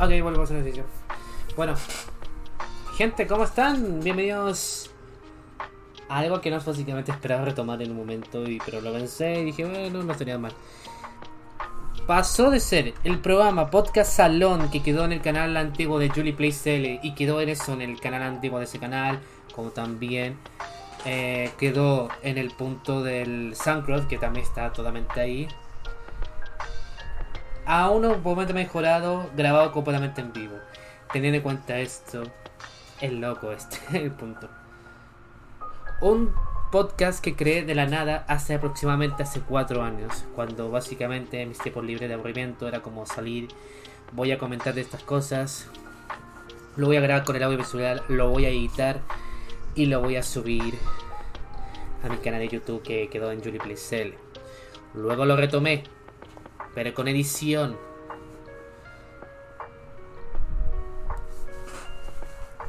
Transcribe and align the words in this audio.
Ok, 0.00 0.08
volvemos 0.22 0.50
a 0.50 0.54
la 0.54 0.62
sesión. 0.62 0.86
Bueno, 1.54 1.74
gente, 2.96 3.26
¿cómo 3.26 3.44
están? 3.44 4.00
Bienvenidos 4.00 4.90
a 6.08 6.18
algo 6.18 6.40
que 6.40 6.50
no 6.50 6.58
básicamente 6.58 7.12
esperaba 7.12 7.44
retomar 7.44 7.82
en 7.82 7.90
un 7.90 7.98
momento, 7.98 8.48
y, 8.48 8.58
pero 8.64 8.80
lo 8.80 8.90
pensé 8.90 9.40
y 9.40 9.44
dije, 9.44 9.66
bueno, 9.66 10.02
no 10.02 10.12
estaría 10.12 10.38
mal. 10.38 10.52
Pasó 12.06 12.50
de 12.50 12.58
ser 12.58 12.94
el 13.04 13.18
programa 13.18 13.70
Podcast 13.70 14.12
Salón 14.12 14.70
que 14.70 14.82
quedó 14.82 15.04
en 15.04 15.12
el 15.12 15.20
canal 15.20 15.56
antiguo 15.58 15.98
de 15.98 16.08
Julie 16.08 16.32
Play 16.32 17.00
y 17.02 17.14
quedó 17.14 17.42
en 17.42 17.50
eso, 17.50 17.74
en 17.74 17.82
el 17.82 18.00
canal 18.00 18.22
antiguo 18.22 18.58
de 18.58 18.64
ese 18.64 18.78
canal, 18.78 19.20
como 19.54 19.70
también 19.70 20.38
eh, 21.04 21.50
quedó 21.58 22.08
en 22.22 22.38
el 22.38 22.50
punto 22.50 23.02
del 23.02 23.54
SoundCloud, 23.54 24.06
que 24.06 24.16
también 24.16 24.46
está 24.46 24.72
totalmente 24.72 25.20
ahí. 25.20 25.48
A 27.64 27.90
uno 27.90 28.18
momento 28.18 28.54
mejorado, 28.54 29.30
grabado 29.36 29.70
completamente 29.72 30.20
en 30.20 30.32
vivo. 30.32 30.56
Teniendo 31.12 31.36
en 31.36 31.42
cuenta 31.42 31.78
esto, 31.78 32.24
es 33.00 33.12
loco 33.12 33.52
este, 33.52 34.10
punto. 34.18 34.48
Un 36.00 36.34
podcast 36.72 37.22
que 37.22 37.36
creé 37.36 37.64
de 37.64 37.74
la 37.74 37.86
nada 37.86 38.24
hace 38.26 38.54
aproximadamente 38.54 39.22
hace 39.22 39.40
cuatro 39.40 39.82
años, 39.82 40.24
cuando 40.34 40.70
básicamente 40.70 41.44
mis 41.46 41.58
tiempos 41.58 41.84
libres 41.84 42.08
de 42.08 42.14
aburrimiento 42.14 42.66
era 42.66 42.80
como 42.80 43.06
salir, 43.06 43.48
voy 44.12 44.32
a 44.32 44.38
comentar 44.38 44.74
de 44.74 44.80
estas 44.80 45.04
cosas, 45.04 45.68
lo 46.76 46.86
voy 46.86 46.96
a 46.96 47.00
grabar 47.00 47.24
con 47.24 47.36
el 47.36 47.42
audio 47.42 47.58
visual, 47.58 48.02
lo 48.08 48.30
voy 48.30 48.46
a 48.46 48.48
editar 48.48 49.00
y 49.74 49.86
lo 49.86 50.00
voy 50.00 50.16
a 50.16 50.22
subir 50.22 50.74
a 52.02 52.08
mi 52.08 52.16
canal 52.16 52.40
de 52.40 52.48
YouTube 52.48 52.82
que 52.82 53.08
quedó 53.08 53.30
en 53.30 53.40
Julie 53.40 53.60
Play 53.60 54.14
Luego 54.94 55.24
lo 55.24 55.36
retomé, 55.36 55.84
pero 56.74 56.94
con 56.94 57.08
edición. 57.08 57.76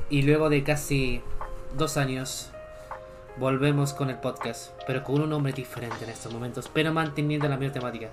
Y 0.09 0.21
luego 0.23 0.49
de 0.49 0.63
casi 0.63 1.21
dos 1.75 1.97
años, 1.97 2.51
volvemos 3.37 3.93
con 3.93 4.09
el 4.09 4.19
podcast, 4.19 4.71
pero 4.85 5.03
con 5.03 5.21
un 5.21 5.29
nombre 5.29 5.53
diferente 5.53 6.03
en 6.03 6.11
estos 6.11 6.31
momentos, 6.31 6.69
pero 6.71 6.93
manteniendo 6.93 7.47
la 7.47 7.57
misma 7.57 7.73
temática. 7.73 8.09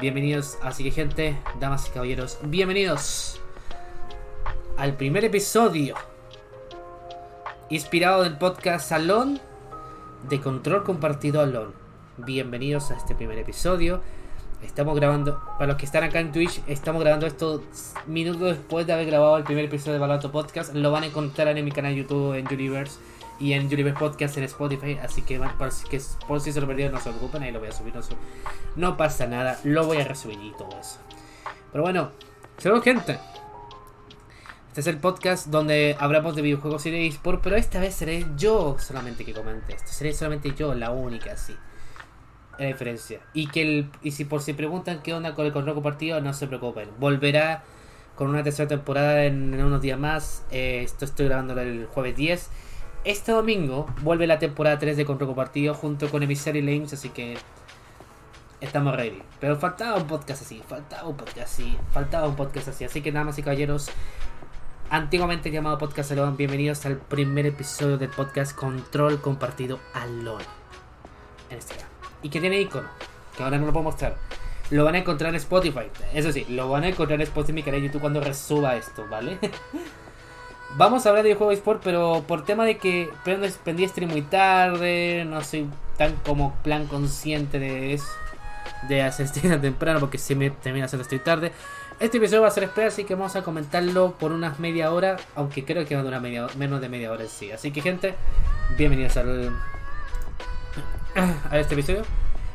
Bienvenidos, 0.00 0.58
así 0.62 0.84
que 0.84 0.90
gente, 0.90 1.36
damas 1.58 1.88
y 1.88 1.90
caballeros, 1.90 2.38
bienvenidos 2.44 3.40
al 4.76 4.94
primer 4.94 5.24
episodio 5.24 5.96
inspirado 7.68 8.22
del 8.22 8.38
podcast 8.38 8.88
Salón 8.88 9.40
de 10.28 10.40
Control 10.40 10.84
Compartido 10.84 11.40
Alone. 11.40 11.72
Bienvenidos 12.16 12.90
a 12.90 12.96
este 12.96 13.14
primer 13.14 13.38
episodio. 13.38 14.00
Estamos 14.62 14.96
grabando, 14.96 15.40
para 15.56 15.68
los 15.68 15.76
que 15.76 15.86
están 15.86 16.02
acá 16.02 16.18
en 16.18 16.32
Twitch, 16.32 16.60
estamos 16.66 17.00
grabando 17.00 17.26
esto 17.26 17.62
minutos 18.06 18.56
después 18.56 18.86
de 18.86 18.92
haber 18.92 19.06
grabado 19.06 19.36
el 19.36 19.44
primer 19.44 19.66
episodio 19.66 19.92
de 19.92 19.98
Balato 20.00 20.32
Podcast. 20.32 20.74
Lo 20.74 20.90
van 20.90 21.04
a 21.04 21.06
encontrar 21.06 21.56
en 21.56 21.64
mi 21.64 21.70
canal 21.70 21.94
de 21.94 21.98
YouTube, 22.02 22.34
en 22.34 22.46
Universe 22.46 22.98
y 23.38 23.52
en 23.52 23.66
Universe 23.66 23.98
Podcast 23.98 24.36
en 24.36 24.44
Spotify. 24.44 24.98
Así 25.00 25.22
que 25.22 25.40
por, 26.26 26.40
si 26.40 26.52
se 26.52 26.60
lo 26.60 26.66
perdieron, 26.66 26.92
no 26.92 27.00
se 27.00 27.10
preocupen, 27.10 27.44
ahí 27.44 27.52
lo 27.52 27.60
voy 27.60 27.68
a 27.68 27.72
subir. 27.72 27.94
No, 27.94 28.00
no 28.74 28.96
pasa 28.96 29.26
nada, 29.26 29.60
lo 29.62 29.86
voy 29.86 29.98
a 29.98 30.04
resubir 30.04 30.40
y 30.42 30.50
todo 30.52 30.70
eso. 30.80 30.98
Pero 31.70 31.84
bueno, 31.84 32.10
saludos, 32.58 32.82
gente. 32.82 33.18
Este 34.68 34.80
es 34.80 34.86
el 34.88 34.98
podcast 34.98 35.46
donde 35.46 35.96
hablamos 36.00 36.34
de 36.34 36.42
videojuegos 36.42 36.84
y 36.86 36.90
de 36.90 37.06
eSport, 37.06 37.42
pero 37.42 37.54
esta 37.54 37.78
vez 37.78 37.94
seré 37.94 38.26
yo 38.36 38.76
solamente 38.80 39.24
que 39.24 39.32
comente 39.32 39.74
esto. 39.74 39.92
Seré 39.92 40.12
solamente 40.14 40.52
yo 40.56 40.74
la 40.74 40.90
única, 40.90 41.36
sí. 41.36 41.54
La 42.58 42.66
diferencia. 42.66 43.20
Y 43.32 43.46
que 43.46 43.62
el, 43.62 43.90
y 44.02 44.10
si 44.10 44.24
por 44.24 44.42
si 44.42 44.52
preguntan 44.52 45.00
qué 45.02 45.14
onda 45.14 45.34
con 45.34 45.46
el 45.46 45.52
control 45.52 45.74
compartido, 45.74 46.20
no 46.20 46.32
se 46.32 46.48
preocupen. 46.48 46.88
Volverá 46.98 47.62
con 48.16 48.28
una 48.28 48.42
tercera 48.42 48.68
temporada 48.68 49.24
en, 49.24 49.54
unos 49.62 49.80
días 49.80 49.98
más. 49.98 50.44
Eh, 50.50 50.82
esto 50.82 51.04
estoy 51.04 51.26
grabando 51.26 51.58
el 51.60 51.86
jueves 51.86 52.16
10. 52.16 52.50
Este 53.04 53.30
domingo 53.30 53.86
vuelve 54.02 54.26
la 54.26 54.40
temporada 54.40 54.76
3 54.76 54.96
de 54.96 55.04
Control 55.04 55.28
Compartido 55.28 55.72
junto 55.72 56.10
con 56.10 56.24
Emissary 56.24 56.60
Lames, 56.60 56.92
así 56.92 57.10
que 57.10 57.38
estamos 58.60 58.96
ready. 58.96 59.22
Pero 59.40 59.56
faltaba 59.56 59.96
un 59.96 60.08
podcast 60.08 60.42
así, 60.42 60.60
faltaba 60.66 61.08
un 61.08 61.16
podcast 61.16 61.38
así, 61.38 61.78
faltaba 61.92 62.26
un 62.26 62.34
podcast 62.34 62.68
así. 62.68 62.84
Así 62.84 63.02
que 63.02 63.12
nada 63.12 63.24
más 63.24 63.38
y 63.38 63.42
caballeros, 63.44 63.88
antiguamente 64.90 65.52
llamado 65.52 65.78
Podcast 65.78 66.10
Alone. 66.10 66.36
Bienvenidos 66.36 66.84
al 66.86 66.96
primer 66.96 67.46
episodio 67.46 67.98
del 67.98 68.10
podcast 68.10 68.52
Control 68.56 69.20
Compartido 69.20 69.78
Alone. 69.94 70.44
En 71.50 71.58
este 71.58 71.76
caso. 71.76 71.97
Y 72.22 72.28
que 72.28 72.40
tiene 72.40 72.60
icono, 72.60 72.88
que 73.36 73.42
ahora 73.42 73.58
no 73.58 73.66
lo 73.66 73.72
puedo 73.72 73.84
mostrar. 73.84 74.16
Lo 74.70 74.84
van 74.84 74.96
a 74.96 74.98
encontrar 74.98 75.30
en 75.30 75.36
Spotify. 75.36 75.86
Eso 76.12 76.30
sí, 76.32 76.44
lo 76.50 76.68
van 76.68 76.84
a 76.84 76.88
encontrar 76.88 77.20
en 77.20 77.26
Spotify 77.26 77.52
mi 77.52 77.62
canal 77.62 77.80
de 77.80 77.86
YouTube 77.86 78.00
cuando 78.00 78.20
resuba 78.20 78.76
esto, 78.76 79.06
¿vale? 79.08 79.38
Vamos 80.76 81.06
a 81.06 81.08
hablar 81.08 81.24
de 81.24 81.34
juego 81.34 81.50
Sport, 81.52 81.80
pero 81.82 82.24
por 82.26 82.44
tema 82.44 82.66
de 82.66 82.76
que 82.76 83.08
prendí 83.64 83.88
stream 83.88 84.10
muy 84.10 84.22
tarde, 84.22 85.24
no 85.26 85.42
soy 85.42 85.66
tan 85.96 86.14
como 86.16 86.54
plan 86.56 86.86
consciente 86.86 87.58
de 87.58 87.94
eso, 87.94 88.06
de 88.86 89.02
hacer 89.02 89.28
stream 89.28 89.60
temprano 89.62 89.98
porque 89.98 90.18
se 90.18 90.34
me 90.34 90.50
termina 90.50 90.84
haciendo 90.84 91.04
stream 91.04 91.24
tarde. 91.24 91.52
Este 92.00 92.18
episodio 92.18 92.42
va 92.42 92.48
a 92.48 92.50
ser 92.52 92.64
especial, 92.64 92.88
así 92.88 93.04
que 93.04 93.14
vamos 93.14 93.34
a 93.34 93.42
comentarlo 93.42 94.12
por 94.12 94.30
unas 94.30 94.60
media 94.60 94.92
hora, 94.92 95.16
aunque 95.34 95.64
creo 95.64 95.86
que 95.86 95.94
va 95.94 96.02
a 96.02 96.04
durar 96.04 96.20
media, 96.20 96.46
menos 96.56 96.80
de 96.80 96.88
media 96.88 97.10
hora 97.10 97.26
sí. 97.26 97.50
Así 97.50 97.72
que 97.72 97.80
gente, 97.80 98.14
bienvenidos 98.76 99.16
al, 99.16 99.50
a 101.14 101.58
este 101.58 101.74
episodio. 101.74 102.02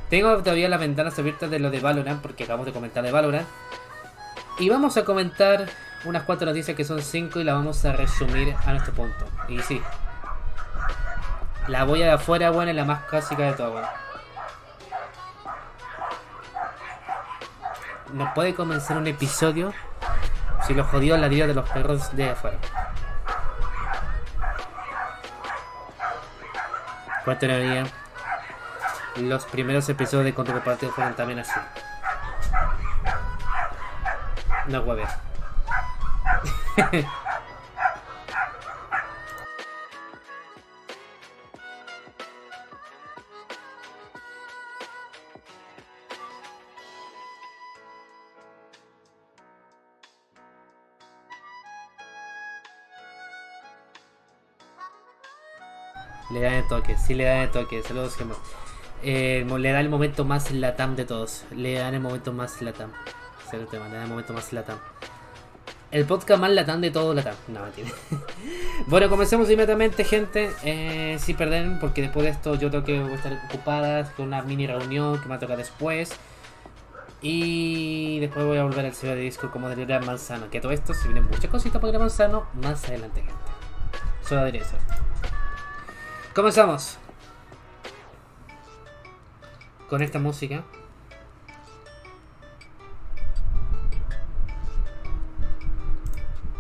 Tengo 0.10 0.38
todavía 0.40 0.70
las 0.70 0.80
ventanas 0.80 1.18
abiertas 1.18 1.50
de 1.50 1.60
lo 1.60 1.72
de 1.72 1.80
Valorant, 1.80 2.22
porque 2.22 2.44
acabamos 2.44 2.66
de 2.66 2.74
comentar 2.74 3.04
de 3.04 3.12
Valorant. 3.12 3.48
Y 4.60 4.70
vamos 4.70 4.98
a 4.98 5.04
comentar 5.04 5.66
unas 6.06 6.24
cuatro 6.24 6.46
noticias 6.46 6.76
que 6.78 6.84
son 6.84 7.02
cinco 7.02 7.40
y 7.40 7.44
las 7.44 7.56
vamos 7.56 7.84
a 7.86 7.94
resumir 7.94 8.56
a 8.66 8.72
nuestro 8.72 8.94
punto. 8.94 9.26
Y 9.48 9.60
sí, 9.62 9.82
la 11.68 11.86
boya 11.86 12.06
de 12.06 12.12
afuera, 12.12 12.52
bueno, 12.52 12.72
es 12.72 12.76
la 12.76 12.86
más 12.86 13.06
clásica 13.06 13.44
de 13.44 13.54
todo, 13.54 13.82
no 18.14 18.34
puede 18.34 18.54
comenzar 18.54 18.98
un 18.98 19.08
episodio 19.08 19.74
si 20.68 20.74
los 20.74 20.88
jodidos 20.88 21.20
ladrillos 21.20 21.48
de 21.48 21.54
los 21.54 21.70
perros 21.70 22.16
de 22.16 22.30
afuera. 22.30 22.58
¿Cuál 27.26 27.40
teoría? 27.40 27.86
Los 29.18 29.46
primeros 29.46 29.88
episodios 29.90 30.26
de 30.26 30.34
Control 30.34 30.62
Partido 30.64 30.92
fueron 30.92 31.16
también 31.16 31.40
así. 31.40 31.60
No 34.68 34.82
hueve. 34.82 35.06
Le 56.34 56.42
dan 56.42 56.54
el 56.54 56.68
toque, 56.68 56.98
sí 56.98 57.14
le 57.14 57.26
dan 57.26 57.38
el 57.42 57.52
toque, 57.52 57.84
saludos 57.84 58.16
gemas. 58.16 58.38
Eh, 59.04 59.46
le 59.60 59.72
da 59.72 59.82
el 59.82 59.90
momento 59.90 60.24
más 60.24 60.52
latam 60.52 60.96
de 60.96 61.04
todos. 61.06 61.44
Le 61.56 61.74
dan 61.74 61.94
el 61.94 62.00
momento 62.00 62.32
más 62.32 62.62
latam. 62.62 62.92
Ese 63.46 63.58
el 63.58 63.68
tema, 63.68 63.88
le 63.88 63.96
dan 63.96 64.04
el 64.04 64.10
momento 64.10 64.34
más 64.34 64.54
latam. 64.54 64.80
El 65.92 66.06
podcast 66.06 66.40
más 66.40 66.52
latam 66.52 66.80
de 66.80 66.90
todo 66.90 67.14
latam. 67.14 67.36
No, 67.50 67.62
mentira. 67.64 67.90
bueno, 68.88 69.10
comencemos 69.10 69.48
inmediatamente, 69.50 70.06
gente. 70.06 70.52
Eh, 70.64 71.18
sin 71.20 71.36
perder, 71.36 71.80
porque 71.80 72.02
después 72.02 72.24
de 72.24 72.32
esto 72.32 72.56
yo 72.56 72.72
tengo 72.72 72.86
que 72.86 73.14
estar 73.14 73.34
ocupada 73.50 74.10
con 74.14 74.28
una 74.28 74.42
mini 74.42 74.68
reunión 74.68 75.18
que 75.18 75.24
me 75.24 75.30
va 75.30 75.36
a 75.36 75.40
tocar 75.40 75.58
después. 75.58 76.12
Y 77.22 78.20
después 78.20 78.46
voy 78.46 78.58
a 78.58 78.64
volver 78.64 78.86
al 78.86 78.94
server 78.94 79.18
de 79.18 79.24
disco 79.24 79.52
como 79.52 79.70
de 79.70 79.86
Gran 79.86 80.06
Manzano. 80.06 80.50
Que 80.50 80.62
todo 80.62 80.72
esto, 80.72 80.94
si 80.94 81.10
vienen 81.10 81.26
muchas 81.26 81.52
cositas 81.52 81.82
para 81.82 81.92
Gran 81.92 82.04
Manzano, 82.04 82.48
más 82.54 82.86
adelante, 82.86 83.22
gente. 83.22 83.36
Solo 84.28 84.46
diré 84.46 84.60
eso. 84.60 84.78
Comenzamos 86.34 86.98
con 89.94 90.02
esta 90.02 90.18
música. 90.18 90.64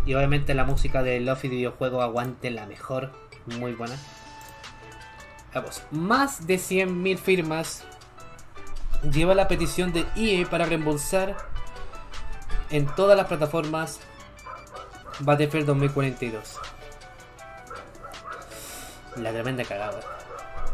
Y 0.05 0.13
obviamente 0.13 0.53
la 0.53 0.65
música 0.65 1.01
de 1.01 1.19
Luffy 1.19 1.47
videojuego 1.47 2.03
aguante 2.03 2.51
la 2.51 2.67
mejor, 2.67 3.11
muy 3.47 3.73
buena. 3.73 3.95
Vamos, 5.51 5.81
más 5.89 6.45
de 6.45 6.57
100.000 6.57 7.17
firmas 7.17 7.83
lleva 9.01 9.33
la 9.33 9.47
petición 9.47 9.93
de 9.93 10.05
EA 10.15 10.47
para 10.47 10.67
reembolsar 10.67 11.35
en 12.69 12.85
todas 12.85 13.17
las 13.17 13.25
plataformas 13.25 13.99
Battlefield 15.21 15.65
2042. 15.65 16.59
La 19.15 19.31
tremenda 19.31 19.63
cagada. 19.63 20.22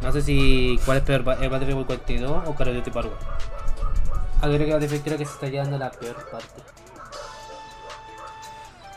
No 0.01 0.11
sé 0.11 0.21
si 0.21 0.79
cuál 0.85 0.99
es 0.99 1.03
peor, 1.03 1.23
el 1.41 1.49
Battlefield 1.49 1.85
42 1.85 2.47
o 2.47 2.55
Call 2.55 2.69
of 2.69 2.85
Duty 2.85 2.91
Ah, 4.41 4.47
creo 4.47 4.59
que 4.59 4.73
Battlefield 4.73 5.03
creo 5.03 5.17
que 5.17 5.25
se 5.25 5.33
está 5.33 5.47
llevando 5.47 5.77
la 5.77 5.91
peor 5.91 6.15
parte. 6.29 6.61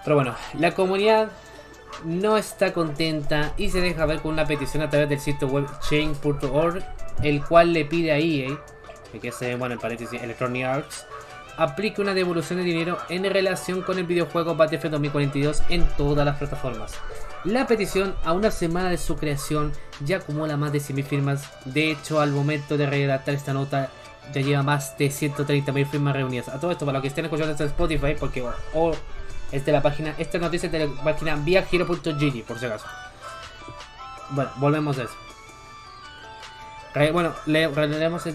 Pero 0.05 0.17
bueno, 0.17 0.35
la 0.55 0.73
comunidad 0.73 1.31
no 2.05 2.37
está 2.37 2.73
contenta 2.73 3.53
y 3.57 3.71
se 3.71 3.81
deja 3.81 4.07
ver 4.07 4.21
con 4.21 4.33
una 4.33 4.47
petición 4.47 4.83
a 4.83 4.91
través 4.91 5.09
del 5.09 5.21
sitio 5.21 5.49
web 5.49 5.67
chain.org, 5.89 6.83
el 7.23 7.45
cual 7.45 7.73
le 7.73 7.85
pide 7.85 8.13
a 8.13 8.19
EA, 8.19 8.59
que 9.21 9.29
es, 9.29 9.59
bueno, 9.59 9.75
en 9.75 9.81
paréntesis, 9.81 10.21
Electronic 10.23 10.65
Arts, 10.65 11.07
aplique 11.57 12.01
una 12.01 12.15
devolución 12.15 12.59
de 12.59 12.65
dinero 12.65 12.99
en 13.09 13.25
relación 13.25 13.83
con 13.83 13.99
el 13.99 14.07
videojuego 14.07 14.55
Battlefield 14.55 14.93
2042 14.93 15.63
en 15.69 15.87
todas 15.97 16.25
las 16.25 16.39
plataformas. 16.39 16.95
La 17.45 17.67
petición, 17.67 18.15
a 18.25 18.33
una 18.33 18.51
semana 18.51 18.89
de 18.89 18.99
su 18.99 19.17
creación, 19.17 19.73
ya 20.05 20.19
acumula 20.19 20.57
más 20.57 20.73
de 20.73 20.79
100.000 20.79 21.05
firmas. 21.05 21.51
De 21.65 21.91
hecho, 21.91 22.21
al 22.21 22.31
momento 22.31 22.77
de 22.77 22.87
redactar 22.87 23.35
esta 23.35 23.53
nota, 23.53 23.91
ya 24.33 24.41
lleva 24.41 24.63
más 24.63 24.97
de 24.97 25.07
130.000 25.07 25.87
firmas 25.87 26.15
reunidas. 26.15 26.49
A 26.49 26.61
todo 26.61 26.71
esto, 26.71 26.87
para 26.87 26.99
los 26.99 27.03
que 27.03 27.09
estén 27.09 27.25
escuchando 27.25 27.55
en 27.59 27.67
Spotify, 27.69 28.15
porque 28.19 28.45
o 28.75 28.93
es 29.51 29.67
la 29.67 29.83
página, 29.83 30.15
esta 30.19 30.39
noticia 30.39 30.67
es 30.67 30.73
de 30.73 30.87
la 30.87 31.03
página 31.03 31.37
viajero.gg, 31.37 32.45
por 32.45 32.59
si 32.59 32.67
acaso. 32.67 32.87
Bueno, 34.31 34.51
volvemos 34.57 34.99
a 34.99 35.03
eso. 35.03 35.15
Bueno, 37.13 37.35
le, 37.47 37.69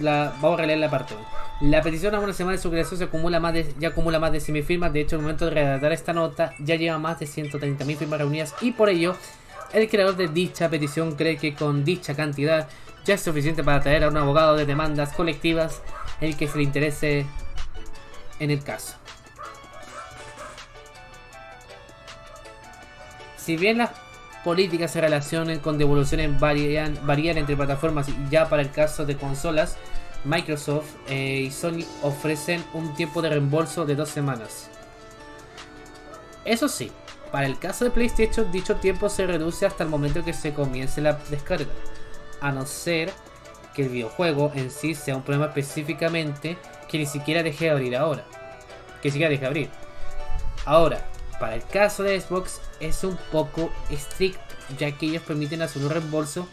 la, 0.02 0.34
vamos 0.42 0.60
a 0.60 0.62
releer 0.62 0.80
la 0.80 0.90
parte. 0.90 1.16
La 1.60 1.82
petición 1.82 2.14
a 2.14 2.20
una 2.20 2.34
semana 2.34 2.56
de 2.56 2.62
su 2.62 2.70
creación 2.70 3.00
se 3.00 3.06
acumula 3.06 3.40
más 3.40 3.52
de, 3.52 3.74
ya 3.80 3.88
acumula 3.88 4.20
más 4.20 4.32
de 4.32 4.38
100.000 4.38 4.64
firmas. 4.64 4.94
De 4.94 5.02
hecho, 5.02 5.16
el 5.16 5.24
momento 5.24 5.46
de 5.46 5.52
redactar 5.52 5.92
esta 5.92 6.14
nota 6.14 6.54
ya 6.60 6.76
lleva 6.76 7.00
más 7.00 7.20
de 7.20 7.26
130.000 7.26 7.98
firmas 7.98 8.20
reunidas. 8.20 8.54
Y 8.62 8.74
por 8.74 8.90
ello, 8.90 9.16
el 9.74 9.90
creador 9.90 10.16
de 10.16 10.28
dicha 10.28 10.70
petición 10.70 11.16
cree 11.16 11.38
que 11.38 11.56
con 11.56 11.84
dicha 11.84 12.16
cantidad 12.16 12.70
ya 13.06 13.16
es 13.16 13.22
suficiente 13.22 13.64
para 13.64 13.82
traer 13.82 14.04
a 14.04 14.10
un 14.10 14.18
abogado 14.18 14.56
de 14.56 14.68
demandas 14.68 15.14
colectivas 15.14 15.82
el 16.22 16.38
que 16.38 16.48
se 16.48 16.58
le 16.58 16.64
interese 16.64 17.26
en 18.40 18.52
el 18.52 18.64
caso. 18.64 18.96
Si 23.36 23.58
bien 23.58 23.80
las 23.80 23.92
políticas 24.44 24.92
se 24.92 25.02
relacionan 25.02 25.60
con 25.60 25.78
devoluciones 25.78 26.40
varían, 26.40 27.00
varían 27.04 27.38
entre 27.38 27.56
plataformas 27.56 28.08
ya 28.30 28.48
para 28.48 28.62
el 28.62 28.72
caso 28.72 29.06
de 29.06 29.16
consolas, 29.18 29.78
Microsoft 30.28 30.96
eh, 31.08 31.46
y 31.48 31.52
Sony 31.52 31.86
ofrecen 32.04 32.64
un 32.74 32.94
tiempo 32.94 33.22
de 33.22 33.30
reembolso 33.30 33.86
de 33.86 33.96
dos 33.96 34.10
semanas. 34.10 34.70
Eso 36.44 36.68
sí, 36.68 36.92
para 37.32 37.46
el 37.46 37.58
caso 37.60 37.86
de 37.86 37.92
PlayStation 37.92 38.52
dicho 38.52 38.76
tiempo 38.76 39.10
se 39.10 39.26
reduce 39.26 39.66
hasta 39.66 39.84
el 39.84 39.90
momento 39.90 40.24
que 40.24 40.34
se 40.34 40.54
comience 40.54 41.02
la 41.02 41.14
descarga, 41.30 41.72
a 42.42 42.52
no 42.52 42.66
ser 42.66 43.12
que 43.74 43.84
el 43.84 43.90
videojuego 43.90 44.52
en 44.56 44.70
sí 44.72 44.96
sea 44.96 45.16
un 45.16 45.24
problema 45.24 45.48
específicamente 45.48 46.58
que 46.90 46.98
ni 46.98 47.06
siquiera 47.06 47.44
deje 47.44 47.66
de 47.66 47.72
abrir 47.72 47.96
ahora. 47.96 48.26
Que 49.02 49.12
siquiera 49.12 49.30
deje 49.30 49.42
de 49.42 49.48
abrir. 49.48 49.70
Ahora, 50.66 51.06
para 51.40 51.56
el 51.56 51.64
caso 51.64 52.04
de 52.04 52.20
Xbox 52.20 52.60
es 52.80 53.04
un 53.04 53.18
poco 53.32 53.70
estricto, 53.90 54.42
ya 54.78 54.92
que 54.92 55.06
ellos 55.06 55.24
permiten 55.24 55.62
hacer 55.62 55.84
un 55.84 55.90
reembolso 55.90 56.48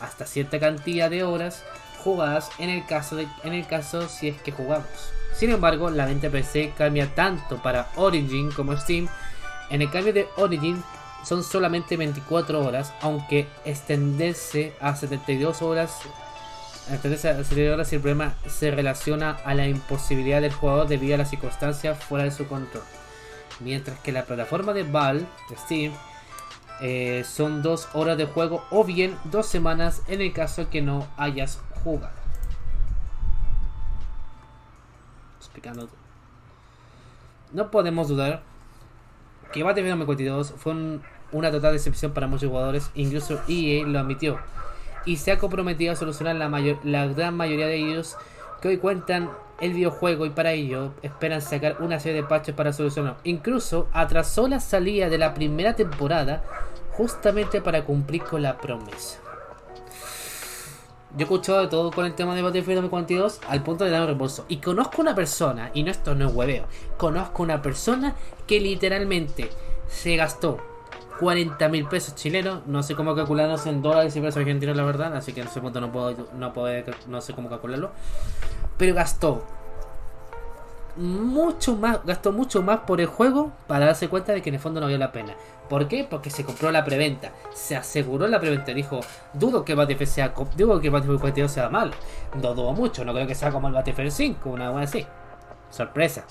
hasta 0.00 0.26
cierta 0.26 0.58
cantidad 0.58 1.10
de 1.10 1.24
horas 1.24 1.64
jugadas 2.02 2.50
en 2.58 2.70
el 2.70 2.86
caso, 2.86 3.16
de, 3.16 3.28
en 3.44 3.52
el 3.52 3.66
caso 3.66 4.08
si 4.08 4.28
es 4.28 4.40
que 4.42 4.52
jugamos. 4.52 4.88
Sin 5.34 5.50
embargo, 5.50 5.90
la 5.90 6.06
venta 6.06 6.28
PC 6.28 6.72
cambia 6.76 7.14
tanto 7.14 7.62
para 7.62 7.88
Origin 7.96 8.50
como 8.50 8.76
Steam. 8.76 9.08
En 9.70 9.82
el 9.82 9.90
cambio 9.90 10.12
de 10.12 10.28
Origin 10.36 10.82
son 11.24 11.44
solamente 11.44 11.96
24 11.96 12.64
horas, 12.64 12.92
aunque 13.00 13.46
extenderse 13.64 14.74
a 14.80 14.96
72 14.96 15.62
horas 15.62 15.92
extenderse 16.90 17.28
a 17.28 17.34
72 17.36 17.74
horas 17.74 17.92
el 17.92 18.00
problema 18.00 18.34
se 18.48 18.72
relaciona 18.72 19.38
a 19.44 19.54
la 19.54 19.68
imposibilidad 19.68 20.40
del 20.40 20.52
jugador 20.52 20.88
debido 20.88 21.14
a 21.14 21.18
las 21.18 21.30
circunstancias 21.30 22.02
fuera 22.02 22.24
de 22.24 22.32
su 22.32 22.48
control 22.48 22.82
mientras 23.60 23.98
que 24.00 24.12
la 24.12 24.24
plataforma 24.24 24.72
de 24.72 24.82
Valve, 24.82 25.26
Steam, 25.64 25.92
eh, 26.80 27.24
son 27.26 27.62
dos 27.62 27.88
horas 27.92 28.16
de 28.16 28.24
juego 28.24 28.64
o 28.70 28.84
bien 28.84 29.16
dos 29.24 29.46
semanas 29.46 30.02
en 30.08 30.22
el 30.22 30.32
caso 30.32 30.70
que 30.70 30.80
no 30.80 31.06
hayas 31.18 31.60
jugado. 31.82 32.14
Explicando. 35.38 35.88
No 37.52 37.70
podemos 37.70 38.08
dudar 38.08 38.42
que 39.52 39.62
Battlefield 39.62 39.98
2042 39.98 40.54
fue 40.56 41.00
una 41.32 41.50
total 41.50 41.72
decepción 41.72 42.12
para 42.12 42.26
muchos 42.26 42.48
jugadores, 42.48 42.90
incluso 42.94 43.40
EA 43.48 43.86
lo 43.86 43.98
admitió, 43.98 44.38
y 45.04 45.16
se 45.16 45.32
ha 45.32 45.38
comprometido 45.38 45.92
a 45.92 45.96
solucionar 45.96 46.36
la, 46.36 46.48
mayor, 46.48 46.78
la 46.84 47.06
gran 47.06 47.36
mayoría 47.36 47.66
de 47.66 47.76
ellos 47.76 48.16
que 48.60 48.68
hoy 48.68 48.76
cuentan 48.78 49.30
el 49.60 49.72
videojuego 49.72 50.26
y 50.26 50.30
para 50.30 50.52
ello 50.52 50.92
esperan 51.02 51.42
sacar 51.42 51.76
una 51.80 52.00
serie 52.00 52.22
de 52.22 52.28
patches 52.28 52.54
para 52.54 52.72
solucionarlo. 52.72 53.18
Incluso 53.24 53.88
atrasó 53.92 54.48
la 54.48 54.60
salida 54.60 55.08
de 55.08 55.18
la 55.18 55.34
primera 55.34 55.74
temporada 55.74 56.42
justamente 56.92 57.60
para 57.60 57.84
cumplir 57.84 58.22
con 58.22 58.42
la 58.42 58.58
promesa. 58.58 59.18
Yo 61.12 61.20
he 61.20 61.22
escuchado 61.22 61.60
de 61.60 61.68
todo 61.68 61.90
con 61.90 62.06
el 62.06 62.14
tema 62.14 62.34
de 62.34 62.42
Battlefield 62.42 62.82
2042 62.82 63.40
al 63.48 63.62
punto 63.62 63.84
de 63.84 63.90
dar 63.90 64.02
un 64.02 64.06
reembolso. 64.06 64.44
Y 64.48 64.58
conozco 64.58 65.02
una 65.02 65.14
persona, 65.14 65.70
y 65.74 65.82
no 65.82 65.90
esto 65.90 66.14
no 66.14 66.28
es 66.28 66.34
hueveo, 66.34 66.66
conozco 66.96 67.42
una 67.42 67.62
persona 67.62 68.14
que 68.46 68.60
literalmente 68.60 69.50
se 69.88 70.16
gastó 70.16 70.58
40 71.18 71.68
mil 71.68 71.86
pesos 71.86 72.14
chilenos. 72.14 72.66
No 72.66 72.82
sé 72.82 72.94
cómo 72.94 73.14
calcularlos 73.14 73.66
en 73.66 73.82
dólares 73.82 74.14
y 74.16 74.20
pesos 74.20 74.38
argentinos, 74.38 74.76
la 74.76 74.84
verdad. 74.84 75.16
Así 75.16 75.32
que 75.32 75.40
en 75.40 75.48
ese 75.48 75.60
punto 75.60 75.80
no 75.80 75.92
puedo, 75.92 76.28
no 76.34 76.52
puedo, 76.52 76.82
no 77.08 77.20
sé 77.20 77.34
cómo 77.34 77.48
calcularlo 77.48 77.90
pero 78.80 78.94
gastó 78.94 79.44
mucho 80.96 81.76
más, 81.76 82.04
gastó 82.04 82.32
mucho 82.32 82.62
más 82.62 82.80
por 82.80 83.00
el 83.00 83.06
juego 83.06 83.52
para 83.66 83.86
darse 83.86 84.08
cuenta 84.08 84.32
de 84.32 84.42
que 84.42 84.50
en 84.50 84.56
el 84.56 84.60
fondo 84.60 84.80
no 84.80 84.86
valió 84.86 84.98
la 84.98 85.12
pena. 85.12 85.34
¿Por 85.68 85.88
qué? 85.88 86.06
Porque 86.08 86.30
se 86.30 86.44
compró 86.44 86.70
la 86.72 86.84
preventa, 86.84 87.32
se 87.54 87.76
aseguró 87.76 88.26
la 88.26 88.40
preventa, 88.40 88.72
dijo, 88.72 89.00
dudo 89.32 89.64
que 89.64 89.74
Battlefield 89.74 90.10
sea, 90.10 90.34
dudo 90.56 90.80
que 90.80 90.90
Battlefield 90.90 91.20
42 91.20 91.50
sea 91.50 91.68
mal, 91.68 91.92
no 92.34 92.54
dudo 92.54 92.72
mucho, 92.72 93.04
no 93.04 93.12
creo 93.12 93.26
que 93.26 93.34
sea 93.34 93.50
como 93.50 93.68
el 93.68 93.74
Battlefield 93.74 94.10
5, 94.10 94.50
una 94.50 94.70
vez 94.70 94.88
así. 94.88 95.06
Sorpresa. 95.70 96.24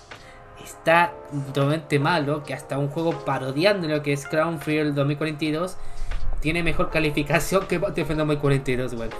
Está 0.63 1.13
totalmente 1.47 1.99
malo 1.99 2.43
que 2.43 2.53
hasta 2.53 2.77
un 2.77 2.89
juego 2.89 3.11
parodiando 3.23 3.87
lo 3.87 4.03
que 4.03 4.11
es 4.11 4.27
Crown 4.27 4.59
Field 4.59 4.93
2042 4.93 5.77
tiene 6.41 6.63
mejor 6.63 6.89
calificación 6.89 7.65
que 7.65 7.77
Battlefield 7.77 8.19
2042, 8.19 8.95
bueno. 8.95 9.15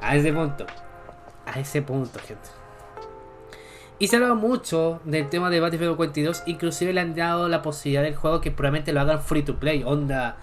A 0.00 0.16
ese 0.16 0.32
punto 0.32 0.66
a 1.46 1.60
ese 1.60 1.80
punto, 1.80 2.18
gente. 2.18 2.50
Y 3.98 4.08
se 4.08 4.16
habla 4.16 4.34
mucho 4.34 5.00
del 5.04 5.30
tema 5.30 5.48
de 5.48 5.60
Battlefield 5.60 5.96
42. 5.96 6.42
Inclusive 6.46 6.92
le 6.92 7.00
han 7.00 7.14
dado 7.14 7.48
la 7.48 7.62
posibilidad 7.62 8.02
del 8.02 8.14
juego 8.14 8.42
que 8.42 8.50
probablemente 8.50 8.92
lo 8.92 9.00
hagan 9.00 9.22
free 9.22 9.42
to 9.42 9.56
play. 9.56 9.84
Onda, 9.84 10.36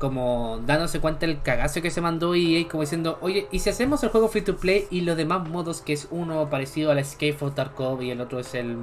como 0.00 0.60
dándose 0.66 1.00
cuenta 1.00 1.24
el 1.24 1.40
cagazo 1.42 1.80
que 1.80 1.92
se 1.92 2.00
mandó 2.00 2.34
EA. 2.34 2.66
Como 2.68 2.82
diciendo, 2.82 3.18
oye, 3.20 3.46
¿y 3.52 3.60
si 3.60 3.70
hacemos 3.70 4.02
el 4.02 4.10
juego 4.10 4.28
free 4.28 4.42
to 4.42 4.56
play 4.56 4.88
y 4.90 5.02
los 5.02 5.16
demás 5.16 5.48
modos, 5.48 5.80
que 5.80 5.92
es 5.92 6.08
uno 6.10 6.50
parecido 6.50 6.90
al 6.90 6.98
Escape 6.98 7.34
from 7.34 7.54
Tarkov 7.54 8.02
y 8.02 8.10
el 8.10 8.20
otro 8.20 8.40
es 8.40 8.54
el, 8.54 8.78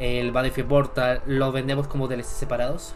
el 0.00 0.32
Battlefield 0.32 0.68
Portal, 0.68 1.22
lo 1.26 1.52
vendemos 1.52 1.86
como 1.86 2.08
DLC 2.08 2.24
separados? 2.24 2.94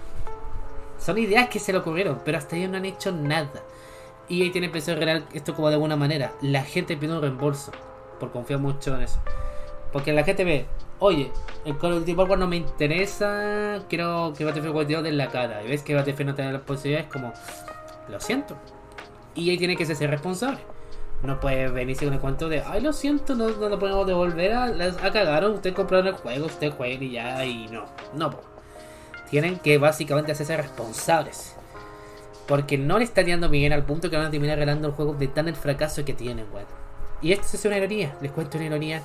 Son 0.99 1.18
ideas 1.18 1.49
que 1.49 1.61
se 1.61 1.73
le 1.73 1.78
ocurrieron, 1.78 2.21
pero 2.25 2.38
hasta 2.38 2.56
ahí 2.56 2.66
no 2.66 2.78
han 2.78 2.85
hecho 2.85 3.12
nada. 3.12 3.62
Y 4.28 4.42
ahí 4.42 4.50
tiene 4.50 4.66
empezado 4.66 4.97
a 4.97 5.00
generar 5.00 5.23
esto 5.35 5.54
como 5.54 5.68
de 5.68 5.75
alguna 5.75 5.95
manera. 5.95 6.33
La 6.40 6.64
gente 6.64 6.97
pide 6.97 7.12
un 7.12 7.21
reembolso. 7.21 7.71
Por 8.18 8.33
confiar 8.33 8.59
mucho 8.59 8.97
en 8.97 9.02
eso. 9.02 9.21
Porque 9.97 10.12
la 10.12 10.25
gente 10.25 10.45
ve, 10.45 10.67
oye, 10.99 11.33
el 11.65 11.79
Call 11.79 11.93
of 11.93 12.00
Duty 12.00 12.12
War 12.12 12.38
no 12.38 12.47
me 12.47 12.57
interesa, 12.57 13.81
quiero 13.88 14.35
que 14.37 14.45
Battlefield 14.45 14.75
42 14.75 15.05
de 15.05 15.12
la 15.12 15.31
cara. 15.31 15.65
Y 15.65 15.69
ves 15.69 15.81
que 15.81 15.95
Battlefield 15.95 16.29
no 16.29 16.35
tiene 16.35 16.53
las 16.53 16.61
posibilidades, 16.61 17.11
como, 17.11 17.33
lo 18.11 18.21
siento. 18.21 18.59
Y 19.35 19.49
ahí 19.49 19.57
tiene 19.57 19.75
que 19.75 19.87
ser 19.87 20.11
responsable. 20.11 20.59
No 21.23 21.41
puede 21.41 21.69
venirse 21.69 22.05
con 22.05 22.12
el 22.12 22.21
cuento 22.21 22.50
de, 22.50 22.61
ay, 22.61 22.83
lo 22.83 22.93
siento, 22.93 23.35
no, 23.35 23.49
no 23.49 23.71
lo 23.71 23.79
podemos 23.79 24.07
devolver 24.07 24.53
a, 24.53 24.65
a 24.65 25.12
cagaron. 25.12 25.53
Usted 25.53 25.73
compraron 25.73 26.09
el 26.09 26.12
juego, 26.12 26.45
usted 26.45 26.75
juega 26.76 27.03
y 27.03 27.12
ya, 27.12 27.43
y 27.47 27.67
no. 27.69 27.87
No, 28.12 28.38
Tienen 29.31 29.59
que 29.61 29.79
básicamente 29.79 30.33
hacerse 30.33 30.59
responsables. 30.59 31.57
Porque 32.47 32.76
no 32.76 32.99
le 32.99 33.05
está 33.05 33.25
tirando 33.25 33.49
bien 33.49 33.73
al 33.73 33.87
punto 33.87 34.11
que 34.11 34.19
van 34.19 34.26
a 34.26 34.31
terminar 34.31 34.59
regalando 34.59 34.88
el 34.88 34.93
juego 34.93 35.15
de 35.15 35.29
tan 35.29 35.49
el 35.49 35.57
fracaso 35.57 36.05
que 36.05 36.12
tienen, 36.12 36.45
weón. 36.53 36.67
Y 37.23 37.33
esto 37.33 37.57
es 37.57 37.65
una 37.65 37.79
ironía, 37.79 38.15
les 38.21 38.31
cuento 38.31 38.59
una 38.59 38.67
ironía. 38.67 39.03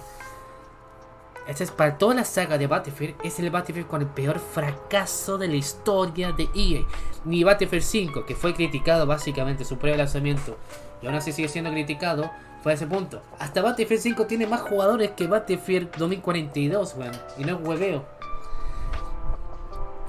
Este 1.48 1.63
es 1.63 1.71
para 1.71 1.98
toda 1.98 2.15
la 2.15 2.24
saga 2.24 2.57
de 2.57 2.67
Battlefield, 2.67 3.15
es 3.24 3.39
el 3.39 3.50
Battlefield 3.50 3.88
con 3.88 4.01
el 4.01 4.07
peor 4.07 4.39
fracaso 4.39 5.38
de 5.38 5.48
la 5.48 5.55
historia 5.55 6.31
de 6.31 6.50
EA. 6.53 6.81
Ni 7.25 7.43
Battlefield 7.43 7.83
5, 7.83 8.25
que 8.25 8.36
fue 8.36 8.53
criticado 8.53 9.05
básicamente 9.05 9.65
su 9.65 9.77
de 9.77 9.98
lanzamiento, 9.98 10.57
y 11.01 11.07
aún 11.07 11.15
así 11.15 11.31
sigue 11.31 11.50
siendo 11.50 11.71
criticado, 11.71 12.29
fue 12.62 12.74
a 12.74 12.75
ese 12.75 12.86
punto. 12.86 13.21
Hasta 13.39 13.62
Battlefield 13.62 14.01
5 14.01 14.27
tiene 14.27 14.45
más 14.45 14.62
jugadores 14.62 15.12
que 15.12 15.27
Battlefield 15.27 15.95
2042, 15.98 16.95
weón. 16.95 17.12
Y 17.38 17.43
no 17.43 17.57
es 17.57 17.67
hueveo. 17.67 18.05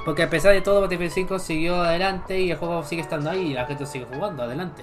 Porque 0.05 0.23
a 0.25 0.31
pesar 0.31 0.53
de 0.53 0.61
todo, 0.61 0.83
Battlefield 0.83 1.13
5 1.13 1.39
siguió 1.39 1.81
adelante 1.83 2.41
y 2.41 2.51
el 2.51 2.59
juego 2.59 2.85
sigue 2.85 3.01
estando 3.01 3.31
ahí 3.31 3.53
y 3.53 3.55
la 3.55 3.67
gente 3.67 3.87
sigue 3.87 4.07
jugando 4.13 4.43
adelante. 4.43 4.83